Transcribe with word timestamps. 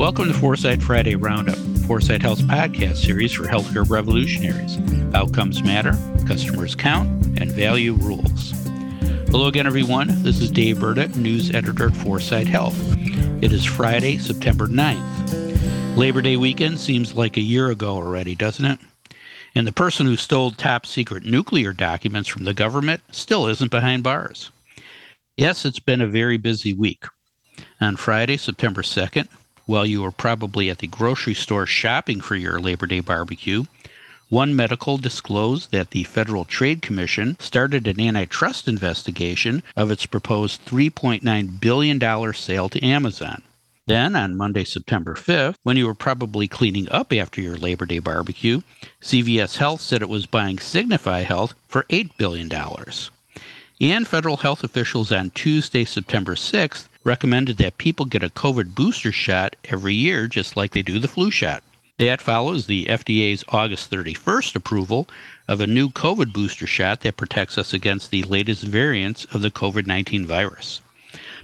Welcome 0.00 0.28
to 0.28 0.34
Foresight 0.34 0.82
Friday 0.82 1.14
Roundup, 1.14 1.58
Foresight 1.86 2.22
Health's 2.22 2.40
podcast 2.40 2.96
series 2.96 3.34
for 3.34 3.42
healthcare 3.42 3.86
revolutionaries. 3.86 4.78
Outcomes 5.14 5.62
matter, 5.62 5.92
customers 6.26 6.74
count, 6.74 7.06
and 7.38 7.52
value 7.52 7.92
rules. 7.92 8.52
Hello 9.28 9.48
again, 9.48 9.66
everyone. 9.66 10.22
This 10.22 10.40
is 10.40 10.50
Dave 10.50 10.78
Burda, 10.78 11.14
news 11.16 11.54
editor 11.54 11.88
at 11.88 11.96
Foresight 11.96 12.46
Health. 12.46 12.74
It 13.42 13.52
is 13.52 13.66
Friday, 13.66 14.16
September 14.16 14.66
9th. 14.66 15.98
Labor 15.98 16.22
Day 16.22 16.38
weekend 16.38 16.80
seems 16.80 17.14
like 17.14 17.36
a 17.36 17.42
year 17.42 17.70
ago 17.70 17.96
already, 17.96 18.34
doesn't 18.34 18.64
it? 18.64 18.78
And 19.54 19.66
the 19.66 19.72
person 19.72 20.06
who 20.06 20.16
stole 20.16 20.50
top 20.50 20.86
secret 20.86 21.26
nuclear 21.26 21.74
documents 21.74 22.30
from 22.30 22.44
the 22.44 22.54
government 22.54 23.02
still 23.10 23.48
isn't 23.48 23.70
behind 23.70 24.02
bars. 24.02 24.50
Yes, 25.36 25.66
it's 25.66 25.78
been 25.78 26.00
a 26.00 26.06
very 26.06 26.38
busy 26.38 26.72
week. 26.72 27.04
On 27.82 27.96
Friday, 27.96 28.38
September 28.38 28.80
2nd, 28.80 29.28
while 29.70 29.86
you 29.86 30.02
were 30.02 30.10
probably 30.10 30.68
at 30.68 30.78
the 30.78 30.86
grocery 30.88 31.32
store 31.32 31.64
shopping 31.64 32.20
for 32.20 32.34
your 32.34 32.58
Labor 32.58 32.86
Day 32.86 32.98
barbecue, 32.98 33.62
One 34.28 34.56
Medical 34.56 34.98
disclosed 34.98 35.70
that 35.70 35.90
the 35.92 36.02
Federal 36.02 36.44
Trade 36.44 36.82
Commission 36.82 37.36
started 37.38 37.86
an 37.86 38.00
antitrust 38.00 38.66
investigation 38.66 39.62
of 39.76 39.92
its 39.92 40.06
proposed 40.06 40.64
$3.9 40.66 41.60
billion 41.60 42.32
sale 42.34 42.68
to 42.68 42.84
Amazon. 42.84 43.42
Then, 43.86 44.16
on 44.16 44.36
Monday, 44.36 44.64
September 44.64 45.14
5th, 45.14 45.54
when 45.62 45.76
you 45.76 45.86
were 45.86 45.94
probably 45.94 46.48
cleaning 46.48 46.88
up 46.90 47.12
after 47.12 47.40
your 47.40 47.56
Labor 47.56 47.86
Day 47.86 48.00
barbecue, 48.00 48.62
CVS 49.00 49.58
Health 49.58 49.82
said 49.82 50.02
it 50.02 50.08
was 50.08 50.26
buying 50.26 50.58
Signify 50.58 51.20
Health 51.20 51.54
for 51.68 51.84
$8 51.84 52.16
billion. 52.18 52.50
And 53.80 54.06
federal 54.06 54.38
health 54.38 54.64
officials 54.64 55.12
on 55.12 55.30
Tuesday, 55.30 55.84
September 55.84 56.34
6th, 56.34 56.88
recommended 57.04 57.56
that 57.58 57.78
people 57.78 58.04
get 58.04 58.22
a 58.22 58.28
COVID 58.28 58.74
booster 58.74 59.12
shot 59.12 59.56
every 59.64 59.94
year, 59.94 60.26
just 60.26 60.56
like 60.56 60.72
they 60.72 60.82
do 60.82 60.98
the 60.98 61.08
flu 61.08 61.30
shot. 61.30 61.62
That 61.98 62.20
follows 62.20 62.66
the 62.66 62.86
FDA's 62.86 63.44
August 63.48 63.90
31st 63.90 64.56
approval 64.56 65.08
of 65.48 65.60
a 65.60 65.66
new 65.66 65.90
COVID 65.90 66.32
booster 66.32 66.66
shot 66.66 67.00
that 67.00 67.16
protects 67.16 67.58
us 67.58 67.74
against 67.74 68.10
the 68.10 68.22
latest 68.22 68.62
variants 68.62 69.26
of 69.26 69.42
the 69.42 69.50
COVID 69.50 69.86
19 69.86 70.26
virus. 70.26 70.80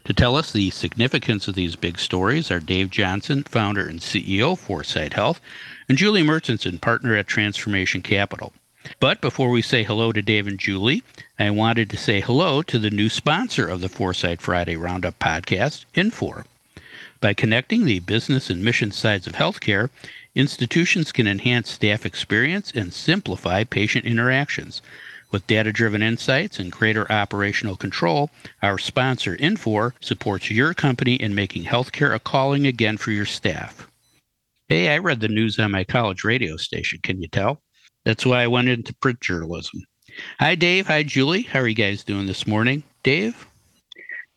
To 0.05 0.13
tell 0.13 0.37
us 0.37 0.53
the 0.53 0.71
significance 0.71 1.49
of 1.49 1.57
these 1.57 1.75
big 1.75 1.99
stories 1.99 2.51
are 2.51 2.61
Dave 2.61 2.91
Johnson, 2.91 3.43
founder 3.43 3.87
and 3.87 4.01
CEO 4.01 4.53
of 4.53 4.61
Foresight 4.61 5.15
Health, 5.15 5.41
and 5.89 5.99
Julie 5.99 6.23
Murchison, 6.23 6.79
partner 6.79 7.17
at 7.17 7.27
Transformation 7.27 8.03
Capital. 8.03 8.53
But 9.01 9.21
before 9.21 9.51
we 9.51 9.63
say 9.63 9.83
hello 9.83 10.13
to 10.13 10.23
Dave 10.23 10.47
and 10.47 10.59
Julie, 10.59 11.03
I 11.39 11.51
wanted 11.51 11.91
to 11.91 11.97
say 11.97 12.21
hello 12.21 12.63
to 12.63 12.79
the 12.79 12.91
new 12.91 13.09
sponsor 13.09 13.69
of 13.69 13.81
the 13.81 13.89
Foresight 13.89 14.41
Friday 14.41 14.77
Roundup 14.77 15.19
podcast, 15.19 15.85
Infor. 15.95 16.45
By 17.21 17.35
connecting 17.35 17.85
the 17.85 18.01
business 18.01 18.51
and 18.51 18.65
mission 18.65 18.93
sides 18.93 19.27
of 19.27 19.35
healthcare, 19.35 19.91
institutions 20.35 21.13
can 21.13 21.27
enhance 21.27 21.71
staff 21.71 22.07
experience 22.07 22.71
and 22.75 22.93
simplify 22.93 23.65
patient 23.65 24.05
interactions. 24.05 24.83
With 25.31 25.47
data 25.47 25.73
driven 25.73 26.03
insights 26.03 26.59
and 26.59 26.71
greater 26.71 27.11
operational 27.11 27.77
control, 27.77 28.31
our 28.63 28.79
sponsor, 28.79 29.37
Infor, 29.37 29.93
supports 30.01 30.51
your 30.51 30.75
company 30.75 31.15
in 31.15 31.35
making 31.35 31.65
healthcare 31.65 32.15
a 32.15 32.21
calling 32.21 32.67
again 32.67 32.97
for 32.97 33.11
your 33.11 33.27
staff. 33.27 33.89
Hey, 34.69 34.89
I 34.89 34.99
read 34.99 35.21
the 35.21 35.29
news 35.29 35.59
on 35.59 35.73
my 35.73 35.85
college 35.85 36.25
radio 36.25 36.57
station. 36.57 37.01
Can 37.03 37.21
you 37.21 37.29
tell? 37.29 37.61
That's 38.07 38.25
why 38.25 38.45
I 38.45 38.47
went 38.47 38.69
into 38.69 38.95
print 38.95 39.21
journalism. 39.21 39.83
Hi, 40.39 40.55
Dave. 40.55 40.87
Hi, 40.87 41.03
Julie. 41.03 41.43
How 41.43 41.59
are 41.59 41.67
you 41.67 41.75
guys 41.75 42.05
doing 42.05 42.27
this 42.27 42.47
morning? 42.47 42.85
Dave? 43.03 43.49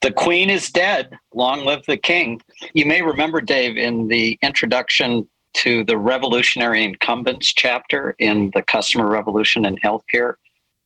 The 0.01 0.11
Queen 0.11 0.49
is 0.49 0.71
dead. 0.71 1.15
Long 1.35 1.63
live 1.63 1.85
the 1.85 1.95
King. 1.95 2.41
You 2.73 2.87
may 2.87 3.03
remember, 3.03 3.41
Dave, 3.41 3.77
in 3.77 4.07
the 4.07 4.39
introduction 4.41 5.29
to 5.53 5.83
the 5.83 5.99
Revolutionary 5.99 6.83
Incumbents 6.83 7.53
chapter 7.53 8.15
in 8.17 8.49
the 8.55 8.63
Customer 8.63 9.07
Revolution 9.07 9.65
in 9.65 9.75
Healthcare, 9.77 10.33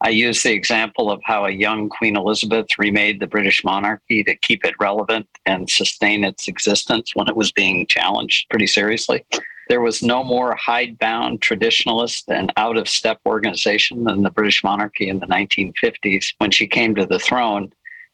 I 0.01 0.09
used 0.09 0.43
the 0.43 0.51
example 0.51 1.09
of 1.09 1.21
how 1.23 1.45
a 1.45 1.51
young 1.51 1.87
Queen 1.87 2.17
Elizabeth 2.17 2.67
remade 2.77 3.21
the 3.21 3.27
British 3.27 3.63
monarchy 3.63 4.25
to 4.25 4.35
keep 4.35 4.65
it 4.65 4.75
relevant 4.77 5.25
and 5.45 5.69
sustain 5.69 6.25
its 6.25 6.49
existence 6.49 7.15
when 7.15 7.29
it 7.29 7.37
was 7.37 7.53
being 7.53 7.87
challenged 7.87 8.49
pretty 8.49 8.67
seriously. 8.67 9.23
There 9.69 9.81
was 9.81 10.03
no 10.03 10.23
more 10.23 10.55
hidebound 10.55 11.41
traditionalist 11.41 12.23
and 12.27 12.51
out 12.57 12.77
of 12.77 12.89
step 12.89 13.19
organization 13.25 14.03
than 14.03 14.21
the 14.21 14.29
British 14.29 14.63
monarchy 14.63 15.09
in 15.09 15.19
the 15.19 15.27
1950s 15.27 16.33
when 16.39 16.51
she 16.51 16.67
came 16.67 16.95
to 16.95 17.05
the 17.05 17.19
throne. 17.19 17.71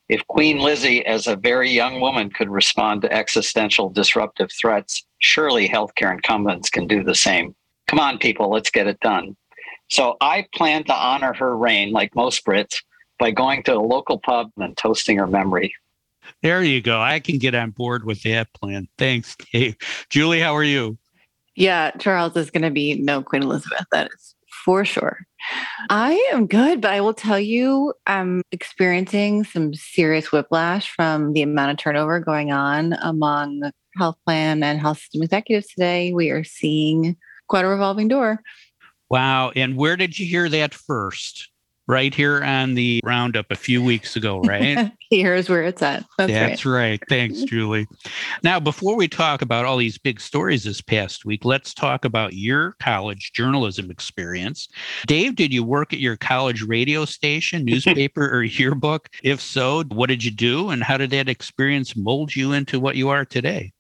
If 0.10 0.26
Queen 0.28 0.60
Lizzie, 0.60 1.06
as 1.06 1.28
a 1.28 1.36
very 1.36 1.70
young 1.70 2.02
woman, 2.02 2.30
could 2.30 2.50
respond 2.50 3.02
to 3.04 3.14
existential 3.14 3.90
disruptive 3.90 4.52
threats, 4.52 5.06
surely 5.20 5.70
healthcare 5.70 6.12
incumbents 6.12 6.70
can 6.70 6.88
do 6.88 7.04
the 7.04 7.16
same. 7.16 7.56
Come 7.88 8.00
on, 8.00 8.18
people, 8.18 8.50
let's 8.50 8.70
get 8.70 8.88
it 8.88 9.00
done. 9.00 9.36
So 9.90 10.18
I 10.22 10.46
plan 10.54 10.84
to 10.86 10.94
honor 10.94 11.34
her 11.34 11.58
reign, 11.58 11.92
like 11.92 12.16
most 12.16 12.46
Brits, 12.46 12.82
by 13.18 13.32
going 13.32 13.64
to 13.64 13.76
a 13.76 13.80
local 13.80 14.20
pub 14.20 14.52
and 14.58 14.78
toasting 14.78 15.18
her 15.18 15.28
memory. 15.28 15.74
There 16.42 16.64
you 16.64 16.82
go. 16.82 17.02
I 17.02 17.20
can 17.20 17.38
get 17.38 17.56
on 17.56 17.72
board 17.72 18.06
with 18.06 18.24
that 18.24 18.54
plan. 18.54 18.88
Thanks, 18.98 19.36
Dave. 19.52 19.76
Julie, 20.10 20.40
how 20.40 20.56
are 20.56 20.64
you? 20.64 20.98
Yeah, 21.60 21.92
Charles 22.00 22.38
is 22.38 22.50
going 22.50 22.64
to 22.64 22.72
be 22.72 22.96
no 22.96 23.22
Queen 23.22 23.44
Elizabeth. 23.44 23.86
That 23.92 24.10
is 24.14 24.34
for 24.64 24.86
sure. 24.86 25.20
I 25.90 26.14
am 26.32 26.48
good, 26.48 26.80
but 26.80 26.92
I 26.92 27.02
will 27.02 27.14
tell 27.14 27.40
you, 27.40 27.94
I'm 28.08 28.44
experiencing 28.54 29.44
some 29.44 29.74
serious 29.74 30.32
whiplash 30.32 30.90
from 30.90 31.34
the 31.34 31.42
amount 31.42 31.72
of 31.72 31.78
turnover 31.78 32.22
going 32.22 32.54
on 32.54 32.94
among 33.02 33.72
health 33.98 34.16
plan 34.26 34.64
and 34.64 34.80
health 34.80 35.00
system 35.00 35.22
executives 35.22 35.68
today. 35.68 36.14
We 36.14 36.30
are 36.30 36.46
seeing 36.46 37.18
quite 37.50 37.66
a 37.66 37.68
revolving 37.68 38.08
door. 38.08 38.42
Wow. 39.10 39.52
And 39.54 39.76
where 39.76 39.98
did 39.98 40.18
you 40.18 40.26
hear 40.26 40.48
that 40.48 40.74
first? 40.74 41.50
Right 41.90 42.14
here 42.14 42.44
on 42.44 42.76
the 42.76 43.02
roundup 43.04 43.48
a 43.50 43.56
few 43.56 43.84
weeks 43.84 44.16
ago, 44.16 44.40
right? 44.42 44.92
Here's 45.10 45.50
where 45.50 45.64
it's 45.64 45.82
at. 45.82 46.06
That's, 46.20 46.32
That's 46.32 46.66
right. 46.66 46.92
right. 46.92 47.02
Thanks, 47.10 47.42
Julie. 47.46 47.88
Now, 48.44 48.60
before 48.60 48.96
we 48.96 49.08
talk 49.08 49.42
about 49.42 49.66
all 49.66 49.78
these 49.78 49.98
big 49.98 50.22
stories 50.22 50.64
this 50.64 50.82
past 50.82 51.26
week, 51.26 51.44
let's 51.44 51.74
talk 51.74 52.06
about 52.06 52.34
your 52.34 52.76
college 52.80 53.32
journalism 53.34 53.90
experience. 53.90 54.68
Dave, 55.08 55.36
did 55.36 55.52
you 55.52 55.64
work 55.64 55.92
at 55.92 56.00
your 56.00 56.16
college 56.16 56.62
radio 56.62 57.06
station, 57.06 57.66
newspaper, 57.66 58.30
or 58.30 58.44
yearbook? 58.44 59.10
If 59.24 59.42
so, 59.42 59.84
what 59.86 60.10
did 60.10 60.24
you 60.24 60.32
do? 60.32 60.70
And 60.70 60.84
how 60.84 60.98
did 60.98 61.10
that 61.10 61.28
experience 61.28 61.96
mold 61.96 62.36
you 62.36 62.54
into 62.54 62.80
what 62.80 62.98
you 62.98 63.10
are 63.10 63.26
today? 63.26 63.74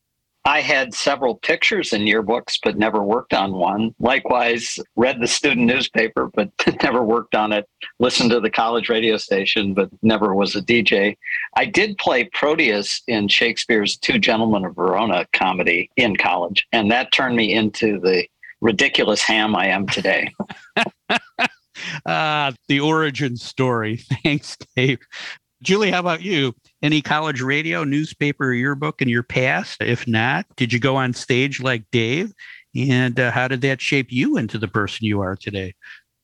I 0.45 0.61
had 0.61 0.94
several 0.94 1.35
pictures 1.35 1.94
in 1.94 2.03
yearbooks, 2.03 2.57
but 2.63 2.77
never 2.77 3.03
worked 3.03 3.33
on 3.33 3.53
one. 3.53 3.94
Likewise, 4.00 4.79
read 4.95 5.19
the 5.19 5.27
student 5.27 5.67
newspaper, 5.67 6.29
but 6.33 6.50
never 6.83 7.03
worked 7.03 7.35
on 7.35 7.51
it. 7.51 7.67
Listened 8.00 8.31
to 8.31 8.39
the 8.39 8.50
college 8.50 8.89
radio 8.89 9.17
station, 9.17 9.73
but 9.73 9.89
never 10.01 10.33
was 10.33 10.55
a 10.55 10.61
DJ. 10.61 11.17
I 11.55 11.66
did 11.66 11.97
play 11.97 12.29
Proteus 12.33 13.01
in 13.07 13.27
Shakespeare's 13.27 13.97
Two 13.97 14.17
Gentlemen 14.17 14.66
of 14.66 14.75
Verona 14.75 15.27
comedy 15.33 15.89
in 15.97 16.16
college, 16.16 16.66
and 16.71 16.89
that 16.91 17.11
turned 17.11 17.35
me 17.35 17.53
into 17.53 18.00
the 18.00 18.25
ridiculous 18.61 19.21
ham 19.21 19.56
I 19.56 19.67
am 19.67 19.88
today. 19.88 20.33
uh, 22.06 22.51
the 22.67 22.79
origin 22.79 23.38
story. 23.38 23.97
Thanks, 24.23 24.57
Dave. 24.75 25.00
Julie, 25.62 25.92
how 25.92 26.00
about 26.00 26.22
you? 26.22 26.56
Any 26.81 27.02
college 27.02 27.42
radio, 27.42 27.84
newspaper, 27.84 28.53
yearbook 28.53 29.02
in 29.02 29.09
your 29.09 29.24
past? 29.24 29.81
If 29.81 30.08
not, 30.08 30.46
did 30.56 30.72
you 30.72 30.80
go 30.80 30.96
on 30.96 31.14
stage 31.14 31.62
like 31.62 31.84
Dave? 31.92 32.34
And 32.75 33.20
uh, 33.20 33.31
how 33.31 33.47
did 33.47 33.62
that 33.62 33.81
shape 33.81 34.12
you 34.12 34.38
into 34.38 34.58
the 34.58 34.68
person 34.68 35.06
you 35.06 35.22
are 35.22 35.36
today? 35.36 35.75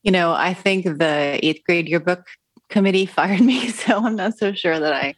You 0.04 0.12
know, 0.12 0.34
I 0.34 0.54
think 0.54 0.86
the 0.86 1.40
eighth 1.44 1.64
grade 1.66 1.90
yearbook 1.90 2.26
committee 2.70 3.06
fired 3.06 3.42
me. 3.42 3.70
So 3.70 3.98
I'm 3.98 4.16
not 4.16 4.38
so 4.38 4.54
sure 4.54 4.80
that 4.80 4.94
I 4.94 5.16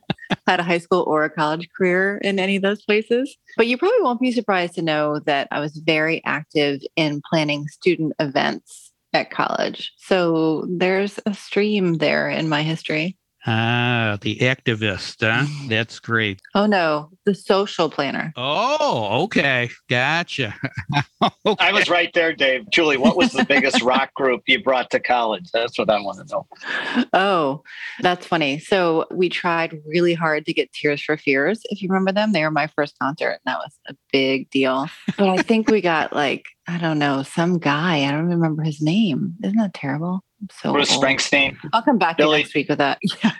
had 0.47 0.59
a 0.59 0.63
high 0.63 0.79
school 0.79 1.03
or 1.05 1.23
a 1.23 1.29
college 1.29 1.69
career 1.77 2.17
in 2.17 2.39
any 2.39 2.55
of 2.55 2.63
those 2.63 2.83
places. 2.83 3.37
But 3.55 3.67
you 3.67 3.77
probably 3.77 4.01
won't 4.01 4.19
be 4.19 4.31
surprised 4.31 4.75
to 4.75 4.81
know 4.81 5.19
that 5.19 5.47
I 5.51 5.59
was 5.59 5.77
very 5.77 6.23
active 6.25 6.81
in 6.95 7.21
planning 7.29 7.67
student 7.67 8.13
events 8.19 8.91
at 9.13 9.31
college. 9.31 9.91
So 9.97 10.65
there's 10.69 11.19
a 11.25 11.33
stream 11.33 11.95
there 11.95 12.29
in 12.29 12.49
my 12.49 12.63
history. 12.63 13.16
Ah, 13.49 14.17
the 14.19 14.35
activist. 14.39 15.21
Huh? 15.21 15.45
That's 15.69 15.99
great. 15.99 16.41
Oh, 16.53 16.65
no, 16.65 17.09
the 17.25 17.33
social 17.33 17.89
planner. 17.89 18.33
Oh, 18.35 19.23
okay. 19.23 19.69
Gotcha. 19.89 20.53
okay. 21.23 21.55
I 21.57 21.71
was 21.71 21.89
right 21.89 22.13
there, 22.13 22.33
Dave. 22.33 22.69
Julie, 22.69 22.97
what 22.97 23.15
was 23.15 23.31
the 23.31 23.45
biggest 23.45 23.81
rock 23.83 24.13
group 24.15 24.41
you 24.47 24.61
brought 24.61 24.91
to 24.91 24.99
college? 24.99 25.49
That's 25.53 25.79
what 25.79 25.89
I 25.89 25.97
want 26.01 26.27
to 26.27 26.35
know. 26.35 27.07
Oh, 27.13 27.63
that's 28.01 28.27
funny. 28.27 28.59
So 28.59 29.05
we 29.11 29.29
tried 29.29 29.79
really 29.85 30.13
hard 30.13 30.45
to 30.45 30.53
get 30.53 30.73
Tears 30.73 31.01
for 31.01 31.15
Fears, 31.15 31.61
if 31.69 31.81
you 31.81 31.87
remember 31.87 32.11
them. 32.11 32.33
They 32.33 32.43
were 32.43 32.51
my 32.51 32.67
first 32.67 32.99
concert, 33.01 33.31
and 33.31 33.39
that 33.45 33.59
was 33.59 33.79
a 33.87 33.95
big 34.11 34.49
deal. 34.49 34.87
But 35.17 35.29
I 35.29 35.41
think 35.41 35.71
we 35.71 35.79
got 35.79 36.11
like, 36.11 36.43
I 36.67 36.77
don't 36.77 36.99
know, 36.99 37.23
some 37.23 37.59
guy. 37.59 38.05
I 38.05 38.11
don't 38.11 38.27
remember 38.27 38.63
his 38.63 38.81
name. 38.81 39.35
Isn't 39.43 39.57
that 39.57 39.73
terrible? 39.73 40.23
so 40.51 40.73
Bruce 40.73 40.93
old. 40.93 41.03
Springsteen. 41.03 41.57
I'll 41.73 41.81
come 41.81 41.97
back 41.97 42.17
Billy, 42.17 42.39
next 42.39 42.53
week 42.53 42.69
with 42.69 42.77
that. 42.77 42.99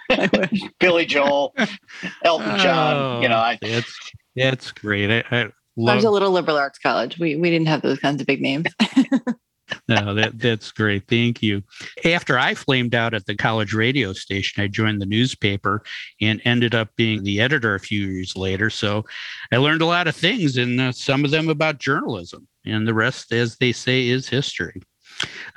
Billy 0.80 1.06
Joel, 1.06 1.54
Elton 2.24 2.60
John. 2.60 2.96
Oh, 2.96 3.22
you 3.22 3.30
know, 3.30 3.38
I, 3.38 3.54
oh, 3.62 3.68
it's 3.68 4.12
it's 4.36 4.72
great. 4.72 5.12
I, 5.12 5.24
I, 5.32 5.42
I 5.42 5.96
was 5.96 6.04
a 6.04 6.10
little 6.10 6.32
liberal 6.32 6.58
arts 6.58 6.80
college. 6.80 7.20
We 7.20 7.36
we 7.36 7.50
didn't 7.50 7.68
have 7.68 7.82
those 7.82 8.00
kinds 8.00 8.22
of 8.22 8.28
big 8.28 8.42
names. 8.42 8.66
no, 9.88 10.14
that 10.14 10.38
that's 10.38 10.72
great. 10.72 11.08
Thank 11.08 11.42
you. 11.42 11.64
After 12.04 12.38
I 12.38 12.54
flamed 12.54 12.94
out 12.94 13.14
at 13.14 13.26
the 13.26 13.36
college 13.36 13.74
radio 13.74 14.12
station, 14.14 14.62
I 14.62 14.68
joined 14.68 15.02
the 15.02 15.06
newspaper 15.06 15.84
and 16.20 16.42
ended 16.44 16.76
up 16.76 16.90
being 16.98 17.24
the 17.24 17.40
editor 17.40 17.76
a 17.76 17.80
few 17.80 18.08
years 18.08 18.36
later. 18.36 18.70
So 18.70 19.06
I 19.52 19.58
learned 19.58 19.82
a 19.82 19.86
lot 19.86 20.08
of 20.08 20.16
things, 20.16 20.58
and 20.58 20.80
uh, 20.80 20.92
some 20.92 21.24
of 21.24 21.32
them 21.32 21.48
about 21.48 21.80
journalism, 21.80 22.48
and 22.66 22.86
the 22.86 22.94
rest, 22.94 23.32
as 23.32 23.58
they 23.58 23.72
say, 23.72 24.08
is 24.10 24.28
history. 24.28 24.82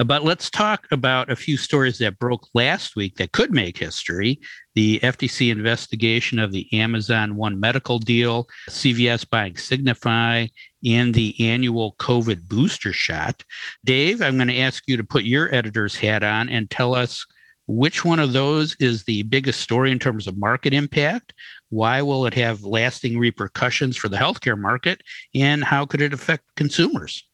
But 0.05 0.25
let's 0.25 0.51
talk 0.51 0.87
about 0.91 1.31
a 1.31 1.37
few 1.37 1.57
stories 1.57 1.99
that 1.99 2.19
broke 2.19 2.49
last 2.55 2.97
week 2.97 3.17
that 3.17 3.33
could 3.33 3.53
make 3.53 3.79
history. 3.79 4.41
The 4.75 4.99
FTC 5.01 5.51
investigation 5.51 6.39
of 6.39 6.53
the 6.53 6.73
Amazon 6.73 7.37
One 7.37 7.61
Medical 7.61 7.99
deal, 7.99 8.49
CVS 8.69 9.29
buying 9.29 9.57
Signify, 9.57 10.47
and 10.85 11.13
the 11.13 11.35
annual 11.39 11.95
COVID 11.99 12.49
booster 12.49 12.93
shot. 12.93 13.45
Dave, 13.85 14.23
I'm 14.23 14.37
going 14.37 14.49
to 14.49 14.59
ask 14.59 14.85
you 14.87 14.97
to 14.97 15.05
put 15.05 15.25
your 15.25 15.55
editor's 15.55 15.97
hat 15.97 16.23
on 16.23 16.49
and 16.49 16.71
tell 16.71 16.95
us 16.95 17.27
which 17.67 18.05
one 18.05 18.19
of 18.19 18.33
those 18.33 18.75
is 18.81 19.05
the 19.05 19.23
biggest 19.25 19.61
story 19.61 19.93
in 19.93 19.99
terms 19.99 20.27
of 20.27 20.37
market 20.37 20.75
impact? 20.75 21.33
Why 21.69 22.03
will 22.03 22.27
it 22.27 22.35
have 22.35 22.65
lasting 22.65 23.17
repercussions 23.17 23.97
for 23.97 24.09
the 24.09 24.17
healthcare 24.17 24.59
market? 24.59 25.03
And 25.37 25.63
how 25.63 25.87
could 25.87 26.01
it 26.01 26.13
affect 26.13 26.45
consumers? 26.57 27.25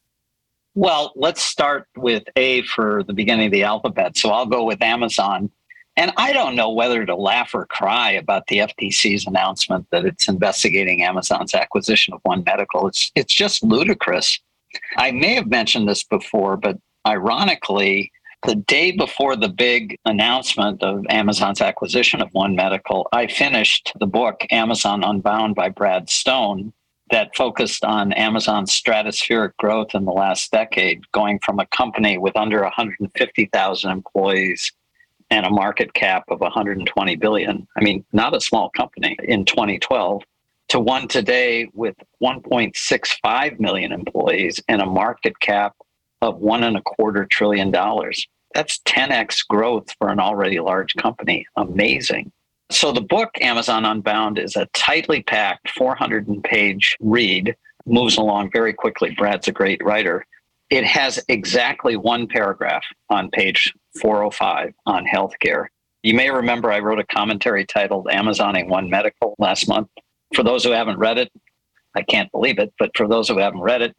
Well, 0.77 1.15
let's 1.17 1.41
start 1.41 1.89
with 1.97 2.25
A 2.37 2.61
for 2.61 3.03
the 3.03 3.15
beginning 3.15 3.47
of 3.47 3.53
the 3.53 3.63
alphabet. 3.63 4.15
So 4.19 4.29
I'll 4.29 4.45
go 4.45 4.63
with 4.63 4.83
Amazon. 4.83 5.51
And 5.97 6.13
I 6.19 6.35
don't 6.35 6.55
know 6.55 6.69
whether 6.69 7.07
to 7.07 7.17
laugh 7.17 7.55
or 7.55 7.65
cry 7.65 8.11
about 8.11 8.47
the 8.49 8.59
FTC's 8.59 9.27
announcement 9.27 9.87
that 9.91 10.05
it's 10.05 10.29
investigating 10.29 11.03
Amazon's 11.03 11.55
acquisition 11.55 12.13
of 12.13 12.21
One 12.25 12.45
Medical. 12.45 12.87
It's 12.89 13.11
it's 13.15 13.33
just 13.33 13.63
ludicrous. 13.63 14.39
I 14.99 15.13
may 15.13 15.35
have 15.37 15.47
mentioned 15.47 15.89
this 15.89 16.05
before, 16.05 16.59
but 16.59 16.77
ironically, 17.07 18.13
the 18.47 18.57
day 18.57 18.91
before 18.91 19.35
the 19.35 19.49
big 19.49 19.99
announcement 20.05 20.83
of 20.83 21.07
Amazon's 21.09 21.63
acquisition 21.63 22.21
of 22.21 22.29
One 22.33 22.55
Medical, 22.55 23.09
I 23.13 23.29
finished 23.29 23.95
the 23.99 24.07
book 24.07 24.45
Amazon 24.51 25.03
Unbound 25.03 25.55
by 25.55 25.71
Brad 25.71 26.11
Stone, 26.11 26.75
that 27.11 27.37
focused 27.37 27.85
on 27.85 28.13
Amazon's 28.13 28.71
stratospheric 28.71 29.57
growth 29.59 29.95
in 29.95 30.05
the 30.05 30.13
last 30.13 30.51
decade, 30.51 31.01
going 31.13 31.39
from 31.45 31.61
a 31.61 31.67
company 31.67 32.19
with 32.19 32.37
under 32.37 32.63
150,000 32.63 33.91
employees 33.91 34.73
and 35.31 35.47
a 35.47 35.51
market 35.51 35.93
cap 35.95 36.25
of 36.29 36.41
120 36.41 37.17
billion. 37.17 37.67
I 37.77 37.83
mean, 37.83 38.05
not 38.13 38.35
a 38.35 38.41
small 38.41 38.71
company 38.71 39.17
in 39.23 39.45
2012 39.45 40.23
to 40.69 40.81
one 40.81 41.07
today 41.09 41.69
with 41.75 41.95
1.65 42.23 43.61
million 43.61 43.93
employees 43.93 44.61
and 44.69 44.83
a 44.83 44.87
market 44.87 45.39
cap 45.41 45.77
of 46.23 46.39
one 46.39 46.65
and 46.65 46.77
a 46.77 46.83
quarter 46.83 47.25
trillion 47.25 47.71
dollars. 47.71 48.27
That's 48.55 48.79
10x 48.81 49.47
growth 49.47 49.95
for 49.99 50.09
an 50.09 50.19
already 50.19 50.61
large 50.61 50.95
company. 50.97 51.47
Amazing. 51.57 52.33
So 52.71 52.93
the 52.93 53.01
book 53.01 53.31
Amazon 53.41 53.85
Unbound 53.85 54.39
is 54.39 54.57
a 54.57 54.67
tightly 54.73 55.23
packed 55.23 55.71
400 55.71 56.43
page 56.43 56.97
read, 57.01 57.57
moves 57.87 58.17
along 58.17 58.51
very 58.53 58.73
quickly. 58.73 59.15
Brad's 59.17 59.49
a 59.49 59.53
great 59.53 59.83
writer. 59.85 60.27
It 60.69 60.85
has 60.85 61.23
exactly 61.29 61.97
one 61.97 62.27
paragraph 62.27 62.85
on 63.09 63.31
page 63.31 63.73
405 64.01 64.75
on 64.85 65.07
healthcare. 65.07 65.67
You 66.03 66.15
may 66.15 66.31
remember 66.31 66.73
I 66.73 66.81
wrote 66.81 66.99
a 66.99 67.07
commentary 67.07 67.65
titled 67.65 68.07
Amazoning 68.07 68.69
One 68.69 68.91
Medical 68.91 69.37
last 69.39 69.69
month. 69.69 69.89
For 70.35 70.43
those 70.43 70.65
who 70.65 70.73
haven't 70.73 70.99
read 70.99 71.19
it, 71.19 71.31
I 71.95 72.03
can't 72.03 72.31
believe 72.33 72.59
it, 72.59 72.75
but 72.79 72.91
for 72.97 73.09
those 73.09 73.29
who 73.29 73.39
haven't 73.39 73.61
read 73.61 73.81
it, 73.81 73.97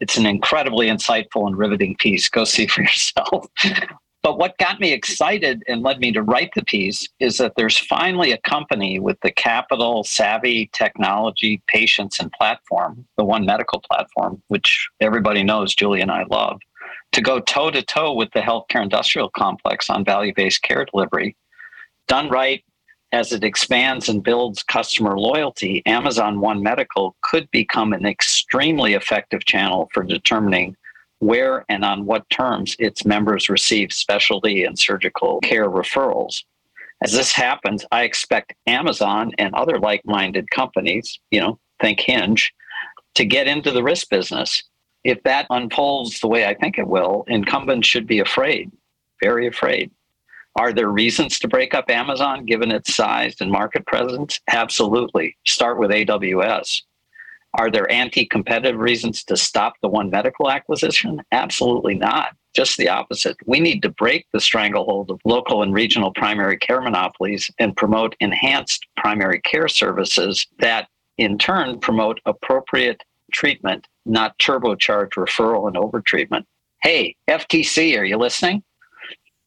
it's 0.00 0.16
an 0.16 0.24
incredibly 0.24 0.86
insightful 0.86 1.46
and 1.46 1.56
riveting 1.56 1.96
piece. 1.96 2.28
Go 2.28 2.44
see 2.44 2.66
for 2.66 2.82
yourself. 2.82 3.46
But 4.24 4.38
what 4.38 4.56
got 4.56 4.80
me 4.80 4.94
excited 4.94 5.62
and 5.68 5.82
led 5.82 6.00
me 6.00 6.10
to 6.12 6.22
write 6.22 6.50
the 6.54 6.64
piece 6.64 7.06
is 7.20 7.36
that 7.36 7.52
there's 7.56 7.76
finally 7.76 8.32
a 8.32 8.38
company 8.38 8.98
with 8.98 9.20
the 9.20 9.30
capital, 9.30 10.02
savvy, 10.02 10.70
technology, 10.72 11.62
patience, 11.66 12.18
and 12.18 12.32
platform, 12.32 13.06
the 13.18 13.24
One 13.24 13.44
Medical 13.44 13.82
platform, 13.82 14.42
which 14.48 14.88
everybody 15.02 15.42
knows 15.42 15.74
Julie 15.74 16.00
and 16.00 16.10
I 16.10 16.24
love, 16.30 16.58
to 17.12 17.20
go 17.20 17.38
toe 17.38 17.70
to 17.70 17.82
toe 17.82 18.14
with 18.14 18.30
the 18.32 18.40
healthcare 18.40 18.82
industrial 18.82 19.28
complex 19.28 19.90
on 19.90 20.06
value 20.06 20.32
based 20.34 20.62
care 20.62 20.86
delivery. 20.86 21.36
Done 22.08 22.30
right, 22.30 22.64
as 23.12 23.30
it 23.30 23.44
expands 23.44 24.08
and 24.08 24.24
builds 24.24 24.62
customer 24.62 25.18
loyalty, 25.18 25.82
Amazon 25.84 26.40
One 26.40 26.62
Medical 26.62 27.14
could 27.20 27.50
become 27.50 27.92
an 27.92 28.06
extremely 28.06 28.94
effective 28.94 29.44
channel 29.44 29.90
for 29.92 30.02
determining 30.02 30.76
where 31.18 31.64
and 31.68 31.84
on 31.84 32.06
what 32.06 32.28
terms 32.30 32.76
its 32.78 33.04
members 33.04 33.48
receive 33.48 33.92
specialty 33.92 34.64
and 34.64 34.78
surgical 34.78 35.40
care 35.40 35.70
referrals. 35.70 36.42
As 37.02 37.12
this 37.12 37.32
happens, 37.32 37.84
I 37.92 38.04
expect 38.04 38.54
Amazon 38.66 39.32
and 39.38 39.54
other 39.54 39.78
like 39.78 40.04
minded 40.04 40.50
companies, 40.50 41.18
you 41.30 41.40
know, 41.40 41.58
think 41.80 42.00
Hinge, 42.00 42.52
to 43.14 43.24
get 43.24 43.46
into 43.46 43.70
the 43.70 43.82
risk 43.82 44.08
business. 44.10 44.62
If 45.02 45.22
that 45.24 45.46
unfolds 45.50 46.20
the 46.20 46.28
way 46.28 46.46
I 46.46 46.54
think 46.54 46.78
it 46.78 46.86
will, 46.86 47.24
incumbents 47.28 47.86
should 47.86 48.06
be 48.06 48.20
afraid, 48.20 48.70
very 49.22 49.46
afraid. 49.46 49.90
Are 50.56 50.72
there 50.72 50.88
reasons 50.88 51.38
to 51.40 51.48
break 51.48 51.74
up 51.74 51.90
Amazon 51.90 52.44
given 52.44 52.70
its 52.70 52.94
size 52.94 53.34
and 53.40 53.50
market 53.50 53.84
presence? 53.86 54.40
Absolutely. 54.48 55.36
Start 55.46 55.78
with 55.78 55.90
AWS. 55.90 56.82
Are 57.54 57.70
there 57.70 57.90
anti 57.90 58.26
competitive 58.26 58.80
reasons 58.80 59.22
to 59.24 59.36
stop 59.36 59.74
the 59.80 59.88
One 59.88 60.10
Medical 60.10 60.50
acquisition? 60.50 61.22
Absolutely 61.30 61.94
not. 61.94 62.34
Just 62.54 62.76
the 62.76 62.88
opposite. 62.88 63.36
We 63.46 63.60
need 63.60 63.82
to 63.82 63.90
break 63.90 64.26
the 64.32 64.40
stranglehold 64.40 65.10
of 65.10 65.20
local 65.24 65.62
and 65.62 65.72
regional 65.72 66.12
primary 66.12 66.56
care 66.56 66.80
monopolies 66.80 67.50
and 67.58 67.76
promote 67.76 68.16
enhanced 68.20 68.86
primary 68.96 69.40
care 69.40 69.68
services 69.68 70.46
that, 70.58 70.88
in 71.16 71.38
turn, 71.38 71.78
promote 71.80 72.20
appropriate 72.26 73.02
treatment, 73.32 73.86
not 74.04 74.38
turbocharge 74.38 75.10
referral 75.10 75.66
and 75.68 75.76
overtreatment. 75.76 76.44
Hey, 76.82 77.16
FTC, 77.28 77.98
are 77.98 78.04
you 78.04 78.16
listening? 78.18 78.62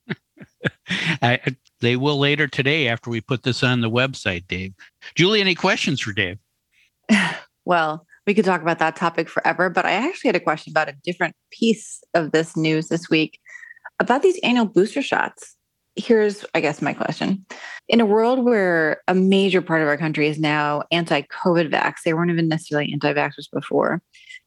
I, 1.21 1.39
they 1.81 1.95
will 1.95 2.17
later 2.17 2.47
today 2.47 2.87
after 2.87 3.09
we 3.09 3.21
put 3.21 3.43
this 3.43 3.63
on 3.63 3.81
the 3.81 3.89
website, 3.89 4.47
Dave. 4.47 4.73
Julie, 5.15 5.41
any 5.41 5.55
questions 5.55 6.01
for 6.01 6.13
Dave? 6.13 6.39
Well, 7.67 8.05
we 8.25 8.33
could 8.33 8.45
talk 8.45 8.61
about 8.61 8.79
that 8.79 8.95
topic 8.95 9.27
forever, 9.27 9.69
but 9.69 9.85
I 9.85 9.91
actually 9.91 10.29
had 10.29 10.37
a 10.37 10.39
question 10.39 10.71
about 10.71 10.87
a 10.87 10.95
different 11.03 11.35
piece 11.51 12.01
of 12.13 12.31
this 12.31 12.55
news 12.55 12.87
this 12.87 13.09
week 13.09 13.41
about 13.99 14.21
these 14.21 14.39
annual 14.41 14.67
booster 14.67 15.01
shots. 15.01 15.57
Here's, 15.97 16.45
I 16.55 16.61
guess, 16.61 16.81
my 16.81 16.93
question. 16.93 17.45
In 17.89 17.99
a 17.99 18.05
world 18.05 18.45
where 18.45 19.01
a 19.09 19.13
major 19.13 19.61
part 19.61 19.81
of 19.81 19.89
our 19.89 19.97
country 19.97 20.29
is 20.29 20.39
now 20.39 20.83
anti 20.91 21.23
COVID 21.23 21.69
vax, 21.69 21.95
they 22.05 22.13
weren't 22.13 22.31
even 22.31 22.47
necessarily 22.47 22.89
anti 22.93 23.13
vaxxers 23.13 23.51
before. 23.51 24.01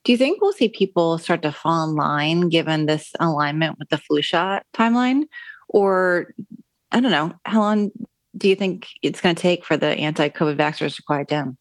Do 0.05 0.13
you 0.13 0.19
think 0.19 0.41
we'll 0.41 0.55
see 0.55 0.71
people 0.71 1.19
start 1.19 1.43
to 1.43 1.53
fall 1.53 1.91
in 1.91 1.97
line 1.97 2.49
given 2.49 2.87
this 2.87 3.13
alignment 3.21 3.79
with 3.79 3.91
the 3.91 3.99
flu 3.99 4.23
shot 4.23 4.65
timeline? 4.73 5.25
Or, 5.69 6.33
I 6.91 7.01
don't 7.01 7.11
know, 7.11 7.35
how 7.45 7.61
long 7.61 7.91
do 8.35 8.49
you 8.49 8.57
think 8.57 8.87
it's 9.03 9.21
going 9.21 9.35
to 9.35 9.43
take 9.43 9.67
for 9.67 9.77
the 9.77 9.89
anti 9.89 10.31
COVID 10.31 10.57
vaxxers 10.57 10.97
to 10.97 11.03
quiet 11.03 11.29
down? 11.29 11.59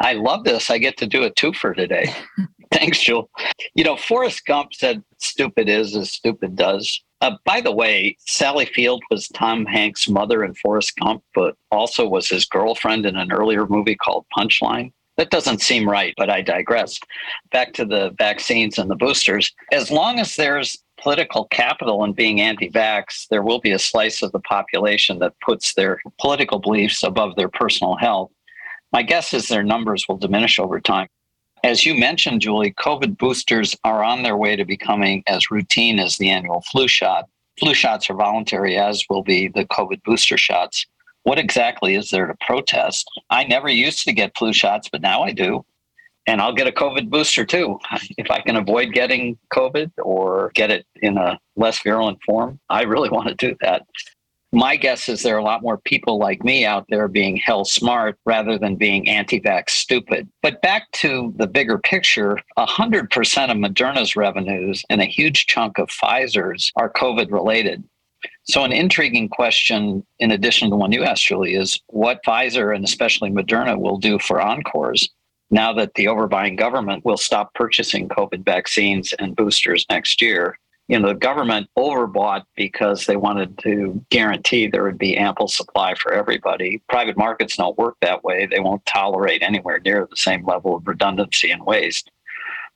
I 0.00 0.12
love 0.12 0.44
this. 0.44 0.70
I 0.70 0.78
get 0.78 0.96
to 0.98 1.06
do 1.06 1.24
a 1.24 1.30
twofer 1.30 1.74
today. 1.74 2.14
Thanks, 2.72 3.00
Jewel. 3.00 3.30
You 3.74 3.84
know, 3.84 3.96
Forrest 3.96 4.44
Gump 4.46 4.74
said, 4.74 5.02
stupid 5.18 5.68
is 5.68 5.96
as 5.96 6.12
stupid 6.12 6.56
does. 6.56 7.02
Uh, 7.20 7.32
by 7.44 7.60
the 7.60 7.72
way, 7.72 8.16
Sally 8.20 8.66
Field 8.66 9.02
was 9.10 9.26
Tom 9.28 9.66
Hanks' 9.66 10.08
mother 10.08 10.44
in 10.44 10.54
Forrest 10.54 10.94
Gump, 10.96 11.22
but 11.34 11.56
also 11.72 12.06
was 12.06 12.28
his 12.28 12.44
girlfriend 12.44 13.06
in 13.06 13.16
an 13.16 13.32
earlier 13.32 13.66
movie 13.66 13.96
called 13.96 14.24
Punchline. 14.36 14.92
That 15.16 15.30
doesn't 15.30 15.62
seem 15.62 15.88
right, 15.88 16.14
but 16.16 16.30
I 16.30 16.42
digress. 16.42 17.00
Back 17.50 17.72
to 17.74 17.84
the 17.84 18.14
vaccines 18.18 18.78
and 18.78 18.88
the 18.88 18.94
boosters. 18.94 19.52
As 19.72 19.90
long 19.90 20.20
as 20.20 20.36
there's 20.36 20.78
political 21.00 21.46
capital 21.46 22.04
in 22.04 22.12
being 22.12 22.40
anti 22.40 22.70
vax, 22.70 23.26
there 23.28 23.42
will 23.42 23.58
be 23.58 23.72
a 23.72 23.80
slice 23.80 24.22
of 24.22 24.30
the 24.30 24.40
population 24.40 25.18
that 25.18 25.34
puts 25.44 25.74
their 25.74 26.00
political 26.20 26.60
beliefs 26.60 27.02
above 27.02 27.34
their 27.34 27.48
personal 27.48 27.96
health. 27.96 28.30
My 28.92 29.02
guess 29.02 29.34
is 29.34 29.48
their 29.48 29.62
numbers 29.62 30.06
will 30.08 30.16
diminish 30.16 30.58
over 30.58 30.80
time. 30.80 31.08
As 31.64 31.84
you 31.84 31.94
mentioned, 31.94 32.40
Julie, 32.40 32.72
COVID 32.72 33.18
boosters 33.18 33.76
are 33.84 34.04
on 34.04 34.22
their 34.22 34.36
way 34.36 34.54
to 34.56 34.64
becoming 34.64 35.24
as 35.26 35.50
routine 35.50 35.98
as 35.98 36.16
the 36.16 36.30
annual 36.30 36.62
flu 36.70 36.86
shot. 36.86 37.28
Flu 37.58 37.74
shots 37.74 38.08
are 38.08 38.14
voluntary, 38.14 38.78
as 38.78 39.04
will 39.10 39.24
be 39.24 39.48
the 39.48 39.64
COVID 39.64 40.02
booster 40.04 40.38
shots. 40.38 40.86
What 41.24 41.38
exactly 41.38 41.96
is 41.96 42.10
there 42.10 42.26
to 42.26 42.34
protest? 42.40 43.10
I 43.28 43.44
never 43.44 43.68
used 43.68 44.04
to 44.04 44.12
get 44.12 44.36
flu 44.38 44.52
shots, 44.52 44.88
but 44.88 45.02
now 45.02 45.22
I 45.22 45.32
do. 45.32 45.64
And 46.26 46.40
I'll 46.40 46.54
get 46.54 46.68
a 46.68 46.72
COVID 46.72 47.10
booster 47.10 47.44
too. 47.44 47.78
If 48.16 48.30
I 48.30 48.40
can 48.40 48.56
avoid 48.56 48.92
getting 48.92 49.38
COVID 49.52 49.90
or 50.02 50.52
get 50.54 50.70
it 50.70 50.86
in 51.02 51.18
a 51.18 51.38
less 51.56 51.82
virulent 51.82 52.18
form, 52.24 52.60
I 52.70 52.82
really 52.82 53.10
want 53.10 53.28
to 53.28 53.34
do 53.34 53.56
that. 53.60 53.86
My 54.52 54.76
guess 54.76 55.10
is 55.10 55.22
there 55.22 55.36
are 55.36 55.40
a 55.40 55.44
lot 55.44 55.62
more 55.62 55.76
people 55.76 56.18
like 56.18 56.42
me 56.42 56.64
out 56.64 56.86
there 56.88 57.06
being 57.06 57.36
hell 57.36 57.66
smart 57.66 58.18
rather 58.24 58.58
than 58.58 58.76
being 58.76 59.06
anti 59.06 59.40
vax 59.40 59.70
stupid. 59.70 60.26
But 60.42 60.62
back 60.62 60.90
to 60.92 61.34
the 61.36 61.46
bigger 61.46 61.76
picture 61.76 62.38
100% 62.56 63.04
of 63.50 63.56
Moderna's 63.58 64.16
revenues 64.16 64.82
and 64.88 65.02
a 65.02 65.06
huge 65.06 65.46
chunk 65.46 65.78
of 65.78 65.88
Pfizer's 65.88 66.72
are 66.76 66.90
COVID 66.90 67.30
related. 67.30 67.84
So, 68.44 68.64
an 68.64 68.72
intriguing 68.72 69.28
question, 69.28 70.04
in 70.18 70.30
addition 70.30 70.68
to 70.68 70.70
the 70.70 70.76
one 70.76 70.92
you 70.92 71.04
asked, 71.04 71.26
Julie, 71.26 71.54
is 71.54 71.78
what 71.88 72.24
Pfizer 72.26 72.74
and 72.74 72.84
especially 72.84 73.30
Moderna 73.30 73.78
will 73.78 73.98
do 73.98 74.18
for 74.18 74.40
encores 74.40 75.10
now 75.50 75.72
that 75.74 75.94
the 75.94 76.06
overbuying 76.06 76.56
government 76.56 77.04
will 77.04 77.16
stop 77.16 77.52
purchasing 77.54 78.08
COVID 78.08 78.44
vaccines 78.44 79.12
and 79.18 79.36
boosters 79.36 79.84
next 79.90 80.20
year 80.20 80.58
you 80.88 80.98
know, 80.98 81.08
the 81.08 81.14
government 81.14 81.68
overbought 81.76 82.44
because 82.56 83.04
they 83.04 83.16
wanted 83.16 83.58
to 83.58 84.04
guarantee 84.10 84.66
there 84.66 84.84
would 84.84 84.98
be 84.98 85.18
ample 85.18 85.46
supply 85.46 85.94
for 85.94 86.12
everybody. 86.12 86.82
Private 86.88 87.18
markets 87.18 87.56
don't 87.56 87.76
work 87.76 87.96
that 88.00 88.24
way. 88.24 88.46
They 88.46 88.60
won't 88.60 88.84
tolerate 88.86 89.42
anywhere 89.42 89.80
near 89.84 90.06
the 90.08 90.16
same 90.16 90.46
level 90.46 90.76
of 90.76 90.88
redundancy 90.88 91.50
and 91.50 91.64
waste. 91.64 92.10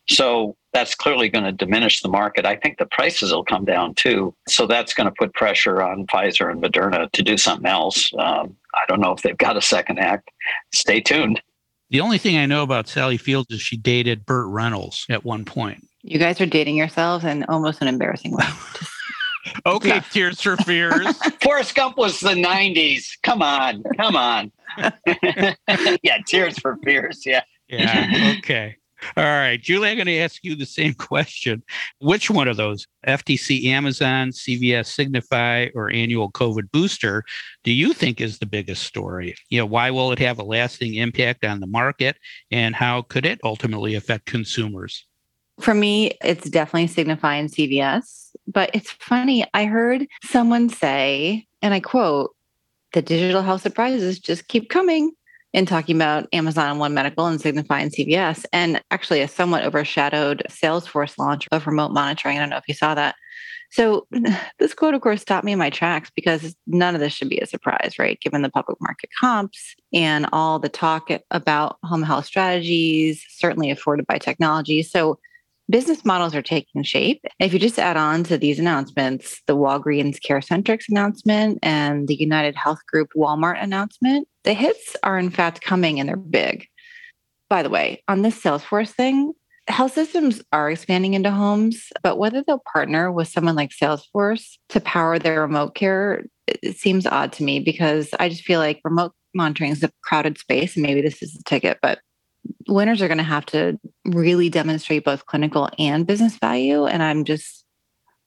So 0.09 0.57
that's 0.75 0.95
clearly 0.95 1.31
going 1.31 1.45
to 1.45 1.53
diminish 1.53 2.03
the 2.03 2.09
market. 2.09 2.45
I 2.45 2.57
think 2.57 2.77
the 2.77 2.87
prices 2.87 3.33
will 3.33 3.45
come 3.45 3.65
down 3.65 3.95
too. 3.95 4.35
So 4.47 4.67
that's 4.67 4.93
going 4.93 5.07
to 5.07 5.15
put 5.19 5.33
pressure 5.33 5.83
on 5.83 6.07
Pfizer 6.07 6.51
and 6.51 6.63
Moderna 6.63 7.11
to 7.13 7.23
do 7.23 7.39
something 7.39 7.67
else. 7.67 8.11
Um, 8.19 8.57
I 8.75 8.85
don't 8.89 9.01
know 9.01 9.13
if 9.13 9.23
they've 9.23 9.37
got 9.37 9.57
a 9.57 9.63
second 9.63 9.99
act. 9.99 10.31
Stay 10.75 11.01
tuned. 11.01 11.41
The 11.91 12.01
only 12.01 12.19
thing 12.19 12.37
I 12.37 12.47
know 12.47 12.63
about 12.63 12.89
Sally 12.89 13.17
Fields 13.17 13.51
is 13.51 13.61
she 13.61 13.77
dated 13.77 14.27
Burt 14.27 14.49
Reynolds 14.49 15.07
at 15.09 15.25
one 15.25 15.45
point. 15.45 15.87
You 16.03 16.19
guys 16.19 16.41
are 16.41 16.47
dating 16.47 16.77
yourselves 16.77 17.25
in 17.25 17.45
almost 17.45 17.81
an 17.81 17.89
embarrassing 17.89 18.33
way. 18.33 18.45
okay, 19.67 19.89
yeah. 19.89 20.01
Tears 20.01 20.41
for 20.41 20.57
Fears. 20.65 21.17
Forrest 21.43 21.75
Gump 21.75 21.97
was 21.97 22.21
the 22.21 22.31
90s. 22.31 23.05
Come 23.23 23.43
on. 23.43 23.83
Come 23.97 24.17
on. 24.17 24.53
yeah, 26.03 26.19
Tears 26.27 26.59
for 26.59 26.77
Fears. 26.85 27.25
Yeah. 27.25 27.43
Yeah. 27.69 28.35
Okay. 28.39 28.77
All 29.17 29.25
right, 29.25 29.61
Julie, 29.61 29.89
I'm 29.89 29.97
going 29.97 30.07
to 30.07 30.19
ask 30.19 30.45
you 30.45 30.55
the 30.55 30.65
same 30.65 30.95
question. 30.95 31.63
Which 31.99 32.31
one 32.31 32.47
of 32.47 32.57
those, 32.57 32.87
FTC 33.07 33.65
Amazon, 33.67 34.31
CVS 34.31 34.87
Signify, 34.87 35.69
or 35.75 35.91
annual 35.91 36.31
COVID 36.31 36.71
booster, 36.71 37.25
do 37.65 37.73
you 37.73 37.95
think 37.95 38.21
is 38.21 38.39
the 38.39 38.47
biggest 38.47 38.85
story? 38.85 39.35
You 39.51 39.59
know, 39.59 39.67
why 39.67 39.91
will 39.91 40.13
it 40.13 40.21
have 40.21 40.39
a 40.39 40.45
lasting 40.45 40.95
impact 40.95 41.45
on 41.45 41.59
the 41.59 41.67
market, 41.67 42.17
and 42.53 42.77
how 42.77 43.03
could 43.03 43.27
it 43.27 43.41
ultimately 43.43 43.97
affect 43.97 44.27
consumers? 44.27 45.05
For 45.61 45.75
me, 45.75 46.13
it's 46.25 46.49
definitely 46.49 46.89
Signify 46.89 47.37
and 47.37 47.51
CVS. 47.51 48.31
But 48.47 48.71
it's 48.75 48.91
funny, 48.91 49.45
I 49.55 49.67
heard 49.67 50.07
someone 50.25 50.69
say, 50.69 51.47
and 51.61 51.75
I 51.75 51.81
quote, 51.81 52.35
the 52.93 53.03
digital 53.03 53.43
health 53.43 53.63
surprises 53.63 54.19
just 54.19 54.49
keep 54.49 54.69
coming 54.69 55.13
in 55.53 55.67
talking 55.67 55.97
about 55.97 56.29
Amazon 56.33 56.71
and 56.71 56.81
One 56.81 56.95
Medical 56.95 57.27
and 57.27 57.41
Signify 57.41 57.81
and 57.81 57.93
CVS, 57.93 58.45
and 58.53 58.83
actually 58.91 59.21
a 59.21 59.29
somewhat 59.29 59.65
overshadowed 59.65 60.43
Salesforce 60.49 61.19
launch 61.19 61.47
of 61.53 61.67
remote 61.67 61.93
monitoring. 61.93 62.37
I 62.37 62.41
don't 62.41 62.51
know 62.51 62.57
if 62.57 62.69
you 62.69 62.75
saw 62.75 62.95
that. 62.95 63.15
So 63.71 64.07
mm-hmm. 64.15 64.35
this 64.59 64.75
quote, 64.75 64.95
of 64.95 65.01
course, 65.01 65.23
stopped 65.23 65.45
me 65.45 65.53
in 65.53 65.59
my 65.59 65.71
tracks 65.71 66.11
because 66.15 66.55
none 66.67 66.95
of 66.95 67.01
this 67.01 67.13
should 67.13 67.31
be 67.31 67.39
a 67.39 67.47
surprise, 67.47 67.95
right? 67.99 68.21
Given 68.21 68.43
the 68.43 68.51
public 68.51 68.79
market 68.81 69.11
comps 69.19 69.75
and 69.93 70.27
all 70.33 70.59
the 70.59 70.69
talk 70.69 71.09
about 71.31 71.79
home 71.83 72.03
health 72.03 72.27
strategies, 72.27 73.25
certainly 73.31 73.71
afforded 73.71 74.07
by 74.07 74.19
technology. 74.19 74.83
So 74.83 75.19
business 75.73 76.05
models 76.05 76.35
are 76.35 76.43
taking 76.43 76.83
shape. 76.83 77.25
If 77.41 77.55
you 77.55 77.59
just 77.59 77.79
add 77.79 77.97
on 77.97 78.25
to 78.25 78.37
these 78.37 78.59
announcements, 78.59 79.41
the 79.47 79.57
Walgreens 79.57 80.19
CareCentrix 80.21 80.85
announcement 80.91 81.59
and 81.63 82.07
the 82.07 82.15
United 82.15 82.55
Health 82.55 82.81
Group 82.87 83.09
Walmart 83.17 83.61
announcement, 83.61 84.29
the 84.45 84.53
hits 84.53 84.95
are 85.03 85.19
in 85.19 85.31
fact 85.31 85.63
coming 85.63 85.99
and 85.99 86.09
they're 86.09 86.17
big. 86.17 86.67
By 87.49 87.63
the 87.63 87.71
way, 87.71 88.03
on 88.07 88.21
this 88.21 88.41
Salesforce 88.41 88.91
thing, 88.91 89.33
health 89.67 89.95
systems 89.95 90.43
are 90.53 90.71
expanding 90.71 91.15
into 91.15 91.31
homes, 91.31 91.89
but 92.03 92.19
whether 92.19 92.45
they'll 92.47 92.63
partner 92.71 93.11
with 93.11 93.29
someone 93.29 93.57
like 93.57 93.71
Salesforce 93.71 94.59
to 94.69 94.81
power 94.81 95.19
their 95.19 95.41
remote 95.41 95.75
care, 95.75 96.25
it 96.47 96.77
seems 96.77 97.07
odd 97.07 97.33
to 97.35 97.45
me 97.45 97.61
because 97.61 98.11
I 98.21 98.29
just 98.29 98.45
feel 98.45 98.61
like 98.61 98.81
remote 98.85 99.15
monitoring 99.35 99.71
is 99.71 99.83
a 99.83 99.91
crowded 100.03 100.37
space 100.37 100.77
and 100.77 100.85
maybe 100.85 101.01
this 101.01 101.23
is 101.23 101.33
the 101.33 101.43
ticket, 101.45 101.79
but 101.81 102.01
winners 102.69 103.03
are 103.03 103.09
going 103.09 103.19
to 103.19 103.25
have 103.25 103.47
to 103.47 103.79
really 104.07 104.49
demonstrate 104.49 105.05
both 105.05 105.27
clinical 105.27 105.69
and 105.79 106.07
business 106.07 106.37
value. 106.39 106.87
And 106.87 107.03
I'm 107.03 107.25
just, 107.25 107.65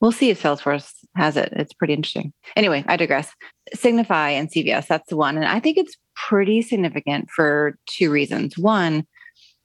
we'll 0.00 0.12
see 0.12 0.30
if 0.30 0.42
Salesforce 0.42 0.92
has 1.16 1.36
it. 1.36 1.52
It's 1.52 1.72
pretty 1.72 1.94
interesting. 1.94 2.32
Anyway, 2.54 2.84
I 2.86 2.96
digress. 2.96 3.32
Signify 3.74 4.30
and 4.30 4.50
CVS, 4.50 4.86
that's 4.86 5.08
the 5.08 5.16
one. 5.16 5.36
And 5.36 5.46
I 5.46 5.60
think 5.60 5.78
it's 5.78 5.96
pretty 6.14 6.62
significant 6.62 7.28
for 7.34 7.78
two 7.86 8.10
reasons. 8.10 8.56
One, 8.56 9.06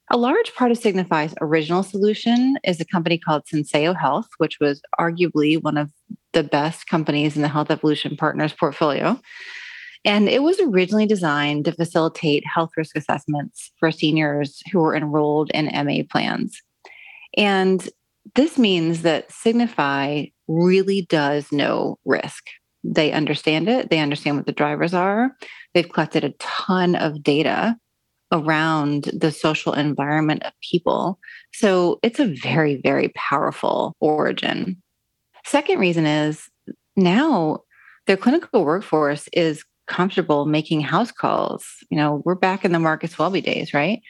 a 0.10 0.18
large 0.18 0.54
part 0.56 0.72
of 0.72 0.78
Signify's 0.78 1.34
original 1.40 1.84
solution 1.84 2.58
is 2.66 2.82
a 2.82 2.86
company 2.86 3.18
called 3.18 3.44
Censeo 3.46 3.98
Health, 3.98 4.28
which 4.40 4.60
was 4.60 4.82
arguably 5.00 5.62
one 5.62 5.78
of 5.78 5.90
the 6.34 6.44
best 6.44 6.88
companies 6.88 7.36
in 7.36 7.42
the 7.42 7.48
Health 7.48 7.72
Evolution 7.72 8.18
Partners 8.18 8.54
portfolio. 8.54 9.20
And 10.04 10.28
it 10.28 10.42
was 10.42 10.60
originally 10.60 11.06
designed 11.06 11.66
to 11.66 11.72
facilitate 11.72 12.44
health 12.46 12.72
risk 12.76 12.96
assessments 12.98 13.72
for 13.80 13.92
seniors 13.92 14.62
who 14.72 14.80
were 14.80 14.96
enrolled 14.96 15.52
in 15.52 15.66
MA 15.86 16.04
plans. 16.10 16.62
And 17.38 17.88
this 18.36 18.58
means 18.58 19.04
that 19.04 19.32
Signify 19.32 20.26
really 20.48 21.04
does 21.04 21.52
know 21.52 21.98
risk. 22.06 22.46
They 22.84 23.12
understand 23.12 23.70
it, 23.70 23.90
they 23.90 24.00
understand 24.00 24.38
what 24.38 24.48
the 24.48 24.52
drivers 24.52 24.94
are. 24.94 25.32
They've 25.74 25.92
collected 25.92 26.24
a 26.24 26.34
ton 26.40 26.96
of 26.96 27.22
data 27.24 27.78
around 28.32 29.10
the 29.14 29.32
social 29.32 29.74
environment 29.74 30.44
of 30.44 30.54
people. 30.62 31.20
So 31.54 32.00
it's 32.02 32.20
a 32.20 32.34
very, 32.42 32.80
very 32.82 33.10
powerful 33.10 33.96
origin. 34.00 34.82
Second 35.46 35.80
reason 35.80 36.06
is 36.06 36.50
now 36.96 37.62
their 38.08 38.18
clinical 38.18 38.64
workforce 38.64 39.28
is 39.34 39.64
comfortable 39.92 40.46
making 40.46 40.80
house 40.80 41.12
calls. 41.12 41.66
You 41.90 41.98
know, 41.98 42.22
we're 42.24 42.36
back 42.36 42.64
in 42.64 42.72
the 42.72 42.80
Marcus 42.80 43.20
Welby 43.20 43.42
days, 43.42 43.74
right? 43.74 44.02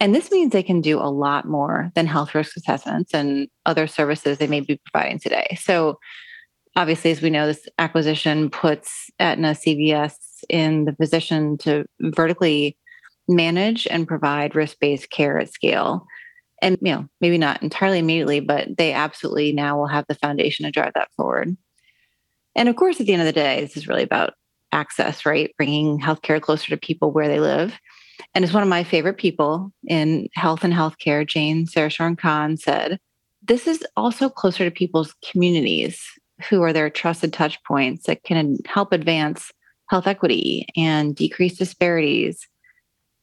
And 0.00 0.14
this 0.14 0.30
means 0.30 0.50
they 0.50 0.62
can 0.62 0.80
do 0.80 0.98
a 0.98 1.12
lot 1.12 1.46
more 1.46 1.90
than 1.94 2.06
health 2.06 2.34
risk 2.34 2.56
assessments 2.56 3.12
and 3.12 3.46
other 3.66 3.86
services 3.86 4.38
they 4.38 4.46
may 4.46 4.60
be 4.60 4.80
providing 4.90 5.18
today. 5.18 5.58
So, 5.60 5.98
obviously, 6.74 7.10
as 7.10 7.20
we 7.20 7.28
know, 7.28 7.46
this 7.46 7.68
acquisition 7.78 8.48
puts 8.48 9.10
Aetna 9.18 9.50
CVS 9.50 10.14
in 10.48 10.86
the 10.86 10.94
position 10.94 11.58
to 11.58 11.84
vertically 12.00 12.78
manage 13.28 13.86
and 13.88 14.08
provide 14.08 14.56
risk-based 14.56 15.10
care 15.10 15.38
at 15.38 15.52
scale. 15.52 16.06
And 16.62 16.78
you 16.80 16.92
know, 16.92 17.06
maybe 17.20 17.36
not 17.36 17.62
entirely 17.62 17.98
immediately, 17.98 18.40
but 18.40 18.68
they 18.78 18.94
absolutely 18.94 19.52
now 19.52 19.76
will 19.76 19.86
have 19.86 20.06
the 20.08 20.14
foundation 20.14 20.64
to 20.64 20.70
drive 20.70 20.92
that 20.94 21.12
forward. 21.14 21.58
And 22.56 22.70
of 22.70 22.76
course, 22.76 23.00
at 23.00 23.06
the 23.06 23.12
end 23.12 23.20
of 23.20 23.26
the 23.26 23.32
day, 23.32 23.60
this 23.60 23.76
is 23.76 23.86
really 23.86 24.02
about 24.02 24.32
access, 24.72 25.26
right? 25.26 25.54
Bringing 25.56 26.00
healthcare 26.00 26.40
closer 26.40 26.68
to 26.70 26.76
people 26.76 27.10
where 27.10 27.28
they 27.28 27.40
live. 27.40 27.78
And 28.34 28.44
as 28.44 28.52
one 28.52 28.62
of 28.62 28.68
my 28.68 28.84
favorite 28.84 29.18
people 29.18 29.72
in 29.86 30.28
health 30.34 30.62
and 30.64 30.72
healthcare, 30.72 31.26
Jane 31.26 31.66
Sarasohn-Kahn 31.66 32.56
said, 32.56 32.98
this 33.42 33.66
is 33.66 33.84
also 33.96 34.28
closer 34.28 34.64
to 34.64 34.70
people's 34.70 35.14
communities 35.30 36.04
who 36.48 36.62
are 36.62 36.72
their 36.72 36.90
trusted 36.90 37.32
touch 37.32 37.62
points 37.64 38.06
that 38.06 38.22
can 38.22 38.58
help 38.66 38.92
advance 38.92 39.50
health 39.88 40.06
equity 40.06 40.66
and 40.76 41.16
decrease 41.16 41.56
disparities 41.56 42.46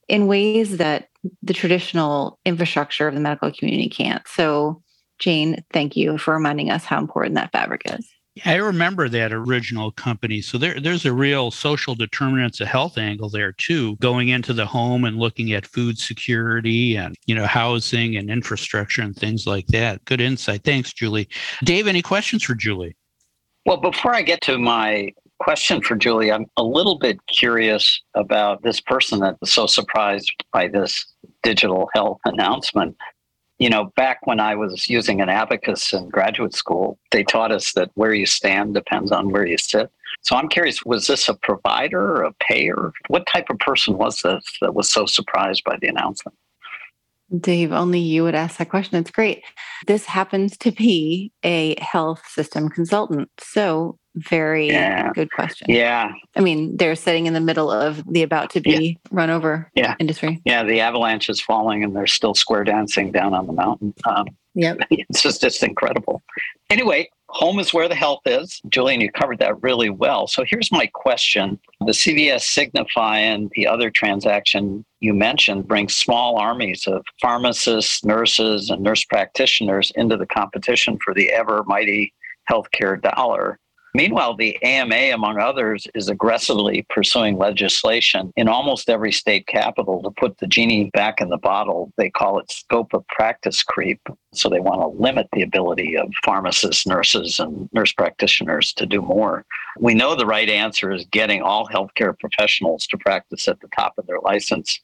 in 0.07 0.27
ways 0.27 0.77
that 0.77 1.07
the 1.41 1.53
traditional 1.53 2.39
infrastructure 2.45 3.07
of 3.07 3.13
the 3.13 3.21
medical 3.21 3.51
community 3.51 3.89
can't. 3.89 4.27
So, 4.27 4.81
Jane, 5.19 5.63
thank 5.73 5.95
you 5.95 6.17
for 6.17 6.33
reminding 6.33 6.71
us 6.71 6.83
how 6.83 6.99
important 6.99 7.35
that 7.35 7.51
fabric 7.51 7.83
is. 7.85 8.07
I 8.45 8.55
remember 8.55 9.09
that 9.09 9.33
original 9.33 9.91
company. 9.91 10.41
So 10.41 10.57
there, 10.57 10.79
there's 10.79 11.05
a 11.05 11.13
real 11.13 11.51
social 11.51 11.95
determinants 11.95 12.59
of 12.59 12.67
health 12.67 12.97
angle 12.97 13.29
there 13.29 13.51
too, 13.53 13.95
going 13.97 14.29
into 14.29 14.53
the 14.53 14.65
home 14.65 15.05
and 15.05 15.17
looking 15.17 15.53
at 15.53 15.65
food 15.65 15.97
security 15.97 16.95
and 16.95 17.15
you 17.25 17.35
know 17.35 17.45
housing 17.45 18.17
and 18.17 18.29
infrastructure 18.29 19.01
and 19.01 19.15
things 19.15 19.47
like 19.47 19.67
that. 19.67 20.03
Good 20.05 20.21
insight. 20.21 20.63
Thanks, 20.63 20.93
Julie. 20.93 21.27
Dave, 21.63 21.87
any 21.87 22.01
questions 22.01 22.43
for 22.43 22.55
Julie? 22.55 22.95
Well, 23.65 23.77
before 23.77 24.15
I 24.15 24.21
get 24.21 24.41
to 24.41 24.57
my 24.57 25.13
question 25.39 25.81
for 25.81 25.95
Julie, 25.95 26.31
I'm 26.31 26.45
a 26.57 26.63
little 26.63 26.97
bit 26.97 27.19
curious 27.27 28.01
about 28.15 28.63
this 28.63 28.79
person 28.79 29.19
that 29.19 29.37
was 29.41 29.51
so 29.51 29.67
surprised 29.67 30.31
by 30.53 30.67
this 30.67 31.05
digital 31.43 31.89
health 31.93 32.19
announcement 32.25 32.95
you 33.59 33.69
know, 33.69 33.91
back 33.95 34.25
when 34.25 34.39
I 34.39 34.55
was 34.55 34.89
using 34.89 35.21
an 35.21 35.29
abacus 35.29 35.93
in 35.93 36.09
graduate 36.09 36.53
school, 36.53 36.99
they 37.11 37.23
taught 37.23 37.51
us 37.51 37.73
that 37.73 37.89
where 37.95 38.13
you 38.13 38.25
stand 38.25 38.73
depends 38.73 39.11
on 39.11 39.31
where 39.31 39.45
you 39.45 39.57
sit. 39.57 39.91
So 40.21 40.35
I'm 40.35 40.47
curious, 40.47 40.83
was 40.83 41.07
this 41.07 41.27
a 41.27 41.33
provider 41.33 42.21
a 42.23 42.33
payer? 42.33 42.91
What 43.07 43.25
type 43.27 43.49
of 43.49 43.59
person 43.59 43.97
was 43.97 44.21
this 44.21 44.43
that 44.61 44.75
was 44.75 44.89
so 44.89 45.05
surprised 45.05 45.63
by 45.63 45.77
the 45.77 45.87
announcement? 45.87 46.37
Dave, 47.39 47.73
only 47.73 47.99
you 47.99 48.23
would 48.23 48.35
ask 48.35 48.57
that 48.57 48.69
question. 48.69 48.97
It's 48.97 49.11
great. 49.11 49.43
This 49.85 50.05
happens 50.05 50.57
to 50.59 50.71
be 50.71 51.31
a 51.43 51.75
health 51.81 52.25
system 52.27 52.69
consultant. 52.69 53.29
So 53.39 53.97
very 54.17 54.67
Yeah. 54.67 55.11
good 55.13 55.31
question. 55.31 55.67
Yeah, 55.69 56.11
I 56.35 56.41
mean, 56.41 56.75
they're 56.77 56.95
sitting 56.95 57.25
in 57.27 57.33
the 57.33 57.39
middle 57.41 57.71
of 57.71 58.03
the 58.11 58.23
about 58.23 58.49
to 58.51 58.61
be 58.61 58.97
run 59.11 59.29
over 59.29 59.69
Yeah. 59.75 59.95
industry. 59.99 60.41
yeah. 60.45 60.63
The 60.63 60.79
avalanche 60.81 61.29
is 61.29 61.39
falling, 61.41 61.83
and 61.83 61.95
they're 61.95 62.07
still 62.07 62.33
square 62.33 62.63
dancing 62.63 63.11
down 63.11 63.33
on 63.33 63.47
the 63.47 63.53
mountain. 63.53 63.93
Um, 64.05 64.25
Yep. 64.55 64.77
it's 64.89 65.21
just 65.21 65.41
just 65.41 65.61
incredible. 65.61 66.23
Anyway, 66.71 67.07
home 67.29 67.59
is 67.59 67.73
where 67.75 67.87
the 67.87 67.93
health 67.95 68.21
is. 68.25 68.59
Julian, 68.69 69.01
you 69.01 69.11
covered 69.11 69.37
that 69.39 69.61
really 69.61 69.89
well. 69.91 70.25
So 70.27 70.43
here's 70.43 70.71
my 70.71 70.87
question: 70.87 71.59
The 71.85 71.93
CVS 71.93 72.41
Signify 72.43 73.19
and 73.19 73.51
the 73.55 73.67
other 73.67 73.91
transaction 73.91 74.83
you 74.99 75.13
mentioned 75.13 75.67
brings 75.67 75.93
small 75.93 76.37
armies 76.39 76.87
of 76.87 77.05
pharmacists, 77.21 78.03
nurses, 78.03 78.71
and 78.71 78.81
nurse 78.81 79.03
practitioners 79.03 79.91
into 79.95 80.17
the 80.17 80.25
competition 80.25 80.97
for 81.03 81.13
the 81.13 81.29
ever 81.31 81.63
mighty 81.67 82.13
healthcare 82.49 82.99
dollar. 82.99 83.59
Meanwhile, 83.97 84.35
the 84.35 84.61
AMA, 84.61 85.11
among 85.11 85.39
others, 85.39 85.87
is 85.95 86.07
aggressively 86.07 86.85
pursuing 86.87 87.39
legislation 87.39 88.31
in 88.35 88.47
almost 88.47 88.91
every 88.91 89.11
state 89.11 89.47
capital 89.47 90.03
to 90.03 90.11
put 90.11 90.37
the 90.37 90.45
genie 90.45 90.91
back 90.93 91.19
in 91.19 91.29
the 91.29 91.37
bottle. 91.39 91.91
They 91.97 92.11
call 92.11 92.37
it 92.37 92.51
scope 92.51 92.93
of 92.93 93.07
practice 93.07 93.63
creep. 93.63 93.99
So 94.35 94.49
they 94.49 94.59
want 94.59 94.81
to 94.81 95.01
limit 95.01 95.29
the 95.33 95.41
ability 95.41 95.97
of 95.97 96.13
pharmacists, 96.23 96.85
nurses, 96.85 97.39
and 97.39 97.67
nurse 97.73 97.91
practitioners 97.91 98.71
to 98.73 98.85
do 98.85 99.01
more. 99.01 99.43
We 99.79 99.95
know 99.95 100.13
the 100.13 100.27
right 100.27 100.47
answer 100.47 100.91
is 100.91 101.03
getting 101.05 101.41
all 101.41 101.67
healthcare 101.67 102.13
professionals 102.19 102.85
to 102.87 102.99
practice 102.99 103.47
at 103.47 103.59
the 103.61 103.69
top 103.75 103.97
of 103.97 104.05
their 104.05 104.19
license. 104.19 104.79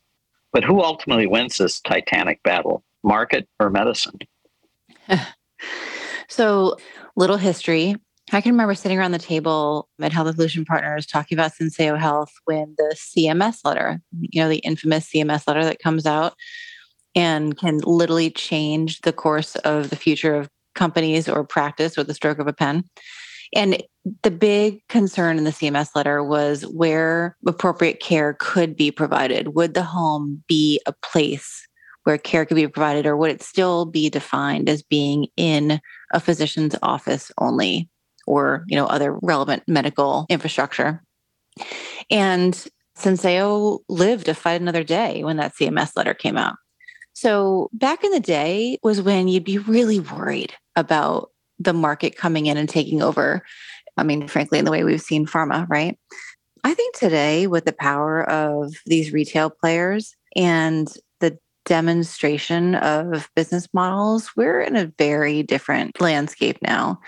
But 0.51 0.63
who 0.63 0.81
ultimately 0.81 1.27
wins 1.27 1.57
this 1.57 1.79
titanic 1.81 2.41
battle, 2.41 2.83
market 3.03 3.47
or 3.59 3.69
medicine? 3.69 4.17
So, 6.29 6.77
little 7.15 7.37
history. 7.37 7.95
I 8.31 8.41
can 8.41 8.53
remember 8.53 8.73
sitting 8.73 8.97
around 8.97 9.11
the 9.11 9.19
table 9.19 9.89
at 10.01 10.13
Health 10.13 10.27
Evolution 10.27 10.65
Partners 10.65 11.05
talking 11.05 11.37
about 11.37 11.51
Censeo 11.51 11.99
Health 11.99 12.31
when 12.45 12.73
the 12.77 12.95
CMS 12.95 13.65
letter, 13.65 14.01
you 14.21 14.41
know, 14.41 14.49
the 14.49 14.57
infamous 14.59 15.09
CMS 15.09 15.47
letter 15.47 15.63
that 15.65 15.79
comes 15.79 16.05
out 16.05 16.33
and 17.15 17.57
can 17.57 17.79
literally 17.79 18.31
change 18.31 19.01
the 19.01 19.13
course 19.13 19.55
of 19.57 19.89
the 19.89 19.95
future 19.95 20.35
of 20.35 20.49
companies 20.73 21.27
or 21.29 21.43
practice 21.43 21.97
with 21.97 22.07
the 22.07 22.13
stroke 22.13 22.39
of 22.39 22.47
a 22.47 22.53
pen. 22.53 22.85
And 23.55 23.83
the 24.23 24.31
big 24.31 24.79
concern 24.87 25.37
in 25.37 25.43
the 25.43 25.51
CMS 25.51 25.89
letter 25.95 26.23
was 26.23 26.63
where 26.63 27.37
appropriate 27.45 27.99
care 27.99 28.35
could 28.39 28.75
be 28.75 28.89
provided. 28.89 29.49
Would 29.49 29.75
the 29.75 29.83
home 29.83 30.43
be 30.47 30.81
a 30.87 30.93
place 30.93 31.67
where 32.03 32.17
care 32.17 32.45
could 32.45 32.55
be 32.55 32.67
provided, 32.67 33.05
or 33.05 33.15
would 33.15 33.31
it 33.31 33.43
still 33.43 33.85
be 33.85 34.09
defined 34.09 34.67
as 34.69 34.81
being 34.81 35.27
in 35.37 35.79
a 36.13 36.19
physician's 36.19 36.75
office 36.81 37.31
only, 37.37 37.89
or 38.27 38.65
you 38.67 38.75
know 38.75 38.85
other 38.85 39.17
relevant 39.21 39.63
medical 39.67 40.25
infrastructure? 40.29 41.03
And 42.09 42.53
Censeo 42.97 43.79
lived 43.89 44.25
to 44.25 44.33
fight 44.33 44.61
another 44.61 44.83
day 44.83 45.23
when 45.23 45.37
that 45.37 45.53
CMS 45.55 45.95
letter 45.95 46.13
came 46.13 46.37
out. 46.37 46.55
So 47.13 47.69
back 47.73 48.03
in 48.03 48.11
the 48.11 48.19
day 48.19 48.77
was 48.83 49.01
when 49.01 49.27
you'd 49.27 49.43
be 49.43 49.59
really 49.59 49.99
worried 49.99 50.53
about 50.75 51.29
the 51.59 51.73
market 51.73 52.17
coming 52.17 52.47
in 52.47 52.57
and 52.57 52.67
taking 52.67 53.01
over. 53.01 53.43
I 53.97 54.03
mean, 54.03 54.27
frankly, 54.27 54.59
in 54.59 54.65
the 54.65 54.71
way 54.71 54.83
we've 54.83 55.01
seen 55.01 55.27
pharma, 55.27 55.67
right? 55.69 55.97
I 56.63 56.73
think 56.73 56.95
today, 56.95 57.47
with 57.47 57.65
the 57.65 57.73
power 57.73 58.27
of 58.29 58.73
these 58.85 59.11
retail 59.11 59.49
players 59.49 60.15
and 60.35 60.91
the 61.19 61.37
demonstration 61.65 62.75
of 62.75 63.29
business 63.35 63.67
models, 63.73 64.31
we're 64.35 64.61
in 64.61 64.75
a 64.75 64.91
very 64.97 65.43
different 65.43 65.99
landscape 66.01 66.57
now. 66.61 66.99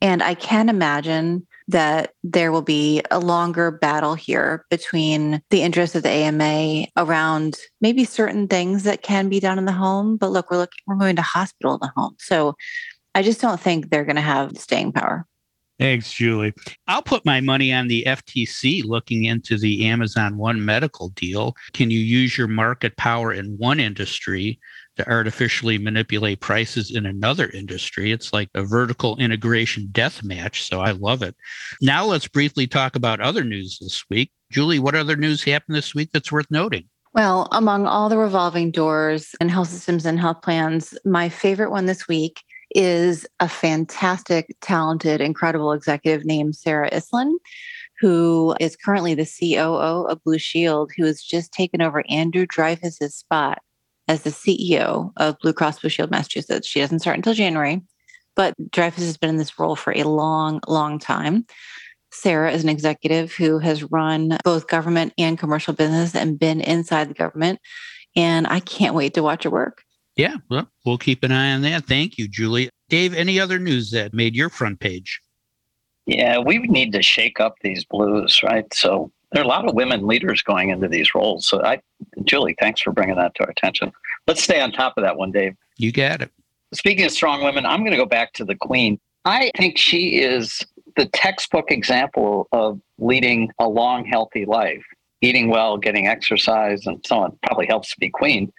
And 0.00 0.22
I 0.22 0.34
can 0.34 0.68
imagine 0.68 1.46
that 1.68 2.14
there 2.24 2.50
will 2.50 2.62
be 2.62 3.02
a 3.10 3.18
longer 3.18 3.70
battle 3.70 4.14
here 4.14 4.64
between 4.70 5.42
the 5.50 5.62
interests 5.62 5.94
of 5.94 6.02
the 6.02 6.08
AMA 6.08 6.86
around 6.96 7.56
maybe 7.80 8.04
certain 8.04 8.48
things 8.48 8.84
that 8.84 9.02
can 9.02 9.28
be 9.28 9.40
done 9.40 9.58
in 9.58 9.66
the 9.66 9.72
home. 9.72 10.16
But 10.16 10.30
look, 10.30 10.50
we're 10.50 10.58
looking, 10.58 10.80
we're 10.86 10.96
moving 10.96 11.16
to 11.16 11.22
hospital 11.22 11.74
in 11.74 11.80
the 11.82 11.92
home. 11.94 12.14
So 12.18 12.54
I 13.14 13.22
just 13.22 13.40
don't 13.40 13.60
think 13.60 13.90
they're 13.90 14.04
going 14.04 14.16
to 14.16 14.22
have 14.22 14.56
staying 14.56 14.92
power. 14.92 15.26
Thanks, 15.78 16.12
Julie. 16.12 16.54
I'll 16.88 17.02
put 17.02 17.24
my 17.24 17.40
money 17.40 17.72
on 17.72 17.86
the 17.86 18.02
FTC 18.04 18.84
looking 18.84 19.24
into 19.24 19.56
the 19.56 19.86
Amazon 19.86 20.36
One 20.36 20.64
Medical 20.64 21.10
deal. 21.10 21.54
Can 21.72 21.88
you 21.88 22.00
use 22.00 22.36
your 22.36 22.48
market 22.48 22.96
power 22.96 23.32
in 23.32 23.56
one 23.58 23.78
industry 23.78 24.58
to 24.96 25.08
artificially 25.08 25.78
manipulate 25.78 26.40
prices 26.40 26.90
in 26.90 27.06
another 27.06 27.48
industry? 27.50 28.10
It's 28.10 28.32
like 28.32 28.48
a 28.56 28.64
vertical 28.64 29.16
integration 29.18 29.88
death 29.92 30.24
match. 30.24 30.64
So 30.64 30.80
I 30.80 30.90
love 30.90 31.22
it. 31.22 31.36
Now 31.80 32.06
let's 32.06 32.26
briefly 32.26 32.66
talk 32.66 32.96
about 32.96 33.20
other 33.20 33.44
news 33.44 33.78
this 33.80 34.04
week. 34.10 34.32
Julie, 34.50 34.80
what 34.80 34.96
other 34.96 35.14
news 35.14 35.44
happened 35.44 35.76
this 35.76 35.94
week 35.94 36.10
that's 36.12 36.32
worth 36.32 36.50
noting? 36.50 36.88
Well, 37.14 37.48
among 37.52 37.86
all 37.86 38.08
the 38.08 38.18
revolving 38.18 38.72
doors 38.72 39.34
and 39.40 39.50
health 39.50 39.68
systems 39.68 40.06
and 40.06 40.18
health 40.18 40.42
plans, 40.42 40.98
my 41.04 41.28
favorite 41.28 41.70
one 41.70 41.86
this 41.86 42.08
week 42.08 42.42
is 42.74 43.26
a 43.40 43.48
fantastic, 43.48 44.54
talented, 44.60 45.20
incredible 45.20 45.72
executive 45.72 46.24
named 46.24 46.56
Sarah 46.56 46.90
Iselin, 46.90 47.34
who 48.00 48.54
is 48.60 48.76
currently 48.76 49.14
the 49.14 49.26
COO 49.26 50.06
of 50.08 50.22
Blue 50.24 50.38
Shield, 50.38 50.92
who 50.96 51.04
has 51.04 51.22
just 51.22 51.52
taken 51.52 51.82
over 51.82 52.04
Andrew 52.08 52.46
Dreyfus's 52.46 53.14
spot 53.14 53.58
as 54.06 54.22
the 54.22 54.30
CEO 54.30 55.12
of 55.16 55.38
Blue 55.40 55.52
Cross 55.52 55.80
Blue 55.80 55.90
Shield 55.90 56.10
Massachusetts. 56.10 56.66
She 56.66 56.80
doesn't 56.80 57.00
start 57.00 57.16
until 57.16 57.34
January, 57.34 57.82
but 58.36 58.54
Dreyfus 58.70 59.04
has 59.04 59.16
been 59.16 59.30
in 59.30 59.36
this 59.36 59.58
role 59.58 59.76
for 59.76 59.92
a 59.92 60.04
long, 60.04 60.60
long 60.66 60.98
time. 60.98 61.46
Sarah 62.10 62.52
is 62.52 62.62
an 62.62 62.70
executive 62.70 63.32
who 63.32 63.58
has 63.58 63.84
run 63.84 64.38
both 64.44 64.68
government 64.68 65.12
and 65.18 65.38
commercial 65.38 65.74
business 65.74 66.14
and 66.14 66.38
been 66.38 66.60
inside 66.60 67.08
the 67.08 67.14
government. 67.14 67.60
And 68.16 68.46
I 68.46 68.60
can't 68.60 68.94
wait 68.94 69.14
to 69.14 69.22
watch 69.22 69.44
her 69.44 69.50
work. 69.50 69.82
Yeah, 70.18 70.34
well, 70.50 70.68
we'll 70.84 70.98
keep 70.98 71.22
an 71.22 71.30
eye 71.30 71.52
on 71.52 71.62
that. 71.62 71.86
Thank 71.86 72.18
you, 72.18 72.26
Julie. 72.26 72.68
Dave, 72.88 73.14
any 73.14 73.38
other 73.38 73.60
news 73.60 73.92
that 73.92 74.12
made 74.12 74.34
your 74.34 74.50
front 74.50 74.80
page? 74.80 75.20
Yeah, 76.06 76.38
we 76.38 76.58
need 76.58 76.92
to 76.92 77.02
shake 77.02 77.38
up 77.38 77.54
these 77.62 77.84
blues, 77.84 78.42
right? 78.42 78.66
So 78.74 79.12
there 79.30 79.42
are 79.42 79.44
a 79.44 79.48
lot 79.48 79.68
of 79.68 79.74
women 79.74 80.08
leaders 80.08 80.42
going 80.42 80.70
into 80.70 80.88
these 80.88 81.14
roles. 81.14 81.46
So 81.46 81.62
I, 81.64 81.80
Julie, 82.24 82.56
thanks 82.58 82.80
for 82.80 82.92
bringing 82.92 83.14
that 83.14 83.34
to 83.36 83.44
our 83.44 83.50
attention. 83.50 83.92
Let's 84.26 84.42
stay 84.42 84.60
on 84.60 84.72
top 84.72 84.94
of 84.96 85.04
that 85.04 85.16
one, 85.16 85.30
Dave. 85.30 85.54
You 85.76 85.92
got 85.92 86.20
it. 86.20 86.32
Speaking 86.74 87.04
of 87.04 87.12
strong 87.12 87.44
women, 87.44 87.64
I'm 87.64 87.80
going 87.80 87.92
to 87.92 87.96
go 87.96 88.04
back 88.04 88.32
to 88.34 88.44
the 88.44 88.56
Queen. 88.56 88.98
I 89.24 89.52
think 89.56 89.78
she 89.78 90.18
is 90.18 90.66
the 90.96 91.06
textbook 91.06 91.70
example 91.70 92.48
of 92.50 92.80
leading 92.98 93.50
a 93.60 93.68
long, 93.68 94.04
healthy 94.04 94.46
life, 94.46 94.84
eating 95.20 95.48
well, 95.48 95.76
getting 95.76 96.08
exercise, 96.08 96.86
and 96.86 97.04
so 97.06 97.20
on. 97.20 97.38
Probably 97.46 97.66
helps 97.66 97.90
to 97.90 98.00
be 98.00 98.10
Queen. 98.10 98.52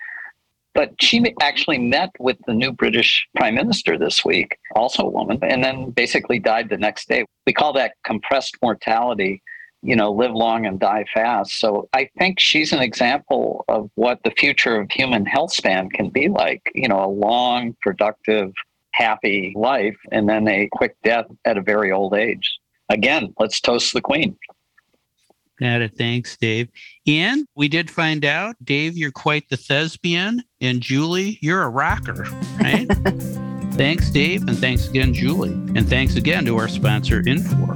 But 0.75 0.91
she 1.01 1.23
actually 1.41 1.79
met 1.79 2.11
with 2.19 2.37
the 2.45 2.53
new 2.53 2.71
British 2.71 3.27
Prime 3.35 3.55
Minister 3.55 3.97
this 3.97 4.23
week, 4.23 4.57
also 4.75 5.03
a 5.03 5.09
woman, 5.09 5.39
and 5.41 5.63
then 5.63 5.89
basically 5.91 6.39
died 6.39 6.69
the 6.69 6.77
next 6.77 7.09
day. 7.09 7.25
We 7.47 7.53
call 7.53 7.73
that 7.73 7.95
compressed 8.03 8.55
mortality, 8.61 9.41
you 9.81 9.95
know, 9.95 10.11
live 10.11 10.31
long 10.31 10.65
and 10.65 10.79
die 10.79 11.05
fast. 11.13 11.59
So 11.59 11.89
I 11.93 12.09
think 12.19 12.39
she's 12.39 12.71
an 12.71 12.81
example 12.81 13.65
of 13.67 13.89
what 13.95 14.19
the 14.23 14.31
future 14.31 14.79
of 14.79 14.91
human 14.91 15.25
health 15.25 15.53
span 15.53 15.89
can 15.89 16.09
be 16.09 16.27
like, 16.27 16.61
you 16.75 16.87
know, 16.87 17.03
a 17.03 17.07
long, 17.07 17.75
productive, 17.81 18.51
happy 18.91 19.53
life, 19.55 19.97
and 20.11 20.29
then 20.29 20.47
a 20.47 20.67
quick 20.71 20.95
death 21.03 21.25
at 21.45 21.57
a 21.57 21.61
very 21.61 21.91
old 21.91 22.13
age. 22.13 22.59
Again, 22.89 23.33
let's 23.39 23.61
toast 23.61 23.93
the 23.93 24.01
Queen. 24.01 24.37
Got 25.59 25.81
it. 25.81 25.97
Thanks, 25.97 26.37
Dave. 26.37 26.69
And 27.05 27.45
we 27.55 27.67
did 27.67 27.91
find 27.91 28.23
out, 28.23 28.55
Dave, 28.63 28.97
you're 28.97 29.11
quite 29.11 29.49
the 29.49 29.57
thespian, 29.57 30.41
and 30.61 30.79
Julie, 30.79 31.37
you're 31.41 31.63
a 31.63 31.69
rocker, 31.69 32.25
right? 32.61 32.87
thanks, 33.73 34.09
Dave, 34.09 34.47
and 34.47 34.57
thanks 34.57 34.87
again, 34.87 35.13
Julie. 35.13 35.51
And 35.51 35.87
thanks 35.89 36.15
again 36.15 36.45
to 36.45 36.57
our 36.57 36.69
sponsor, 36.69 37.21
Infor. 37.23 37.75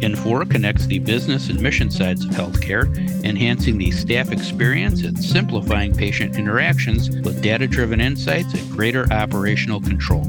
Infor 0.00 0.50
connects 0.50 0.86
the 0.86 0.98
business 0.98 1.50
and 1.50 1.60
mission 1.60 1.90
sides 1.90 2.24
of 2.24 2.30
healthcare, 2.30 2.86
enhancing 3.22 3.76
the 3.76 3.90
staff 3.90 4.32
experience 4.32 5.02
and 5.02 5.22
simplifying 5.22 5.94
patient 5.94 6.38
interactions 6.38 7.10
with 7.10 7.42
data 7.42 7.66
driven 7.66 8.00
insights 8.00 8.54
and 8.54 8.70
greater 8.70 9.12
operational 9.12 9.78
control. 9.78 10.24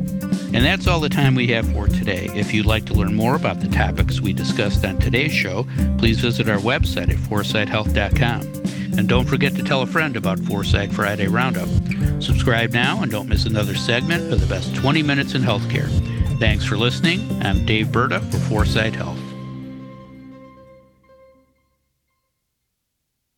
And 0.54 0.66
that's 0.66 0.86
all 0.86 1.00
the 1.00 1.10
time 1.10 1.36
we 1.36 1.48
have 1.48 1.72
for 1.72 1.88
today. 1.88 2.30
If 2.36 2.54
you'd 2.54 2.66
like 2.66 2.86
to 2.88 2.94
learn 2.94 3.16
more 3.16 3.36
about 3.36 3.62
the 3.62 3.70
topics 3.70 4.20
we 4.20 4.34
discussed 4.34 4.84
on 4.84 5.00
today's 5.00 5.32
show, 5.32 5.66
please 5.98 6.20
visit 6.20 6.50
our 6.50 6.58
website 6.58 7.10
at 7.10 7.16
foresighthealth.com. 7.16 8.98
And 8.98 9.08
don't 9.08 9.26
forget 9.26 9.56
to 9.56 9.64
tell 9.64 9.82
a 9.82 9.88
friend 9.88 10.18
about 10.18 10.40
Foresight 10.40 10.92
Friday 10.92 11.28
Roundup. 11.28 11.70
Subscribe 12.22 12.74
now 12.74 13.02
and 13.02 13.10
don't 13.10 13.30
miss 13.30 13.46
another 13.46 13.76
segment 13.76 14.34
of 14.34 14.42
the 14.42 14.48
best 14.48 14.76
20 14.76 15.02
minutes 15.04 15.36
in 15.36 15.42
healthcare. 15.42 15.90
Thanks 16.40 16.66
for 16.66 16.76
listening. 16.76 17.22
I'm 17.42 17.66
Dave 17.66 17.88
Burda 17.88 18.20
for 18.32 18.40
Foresight 18.40 18.94
Health. 18.94 19.21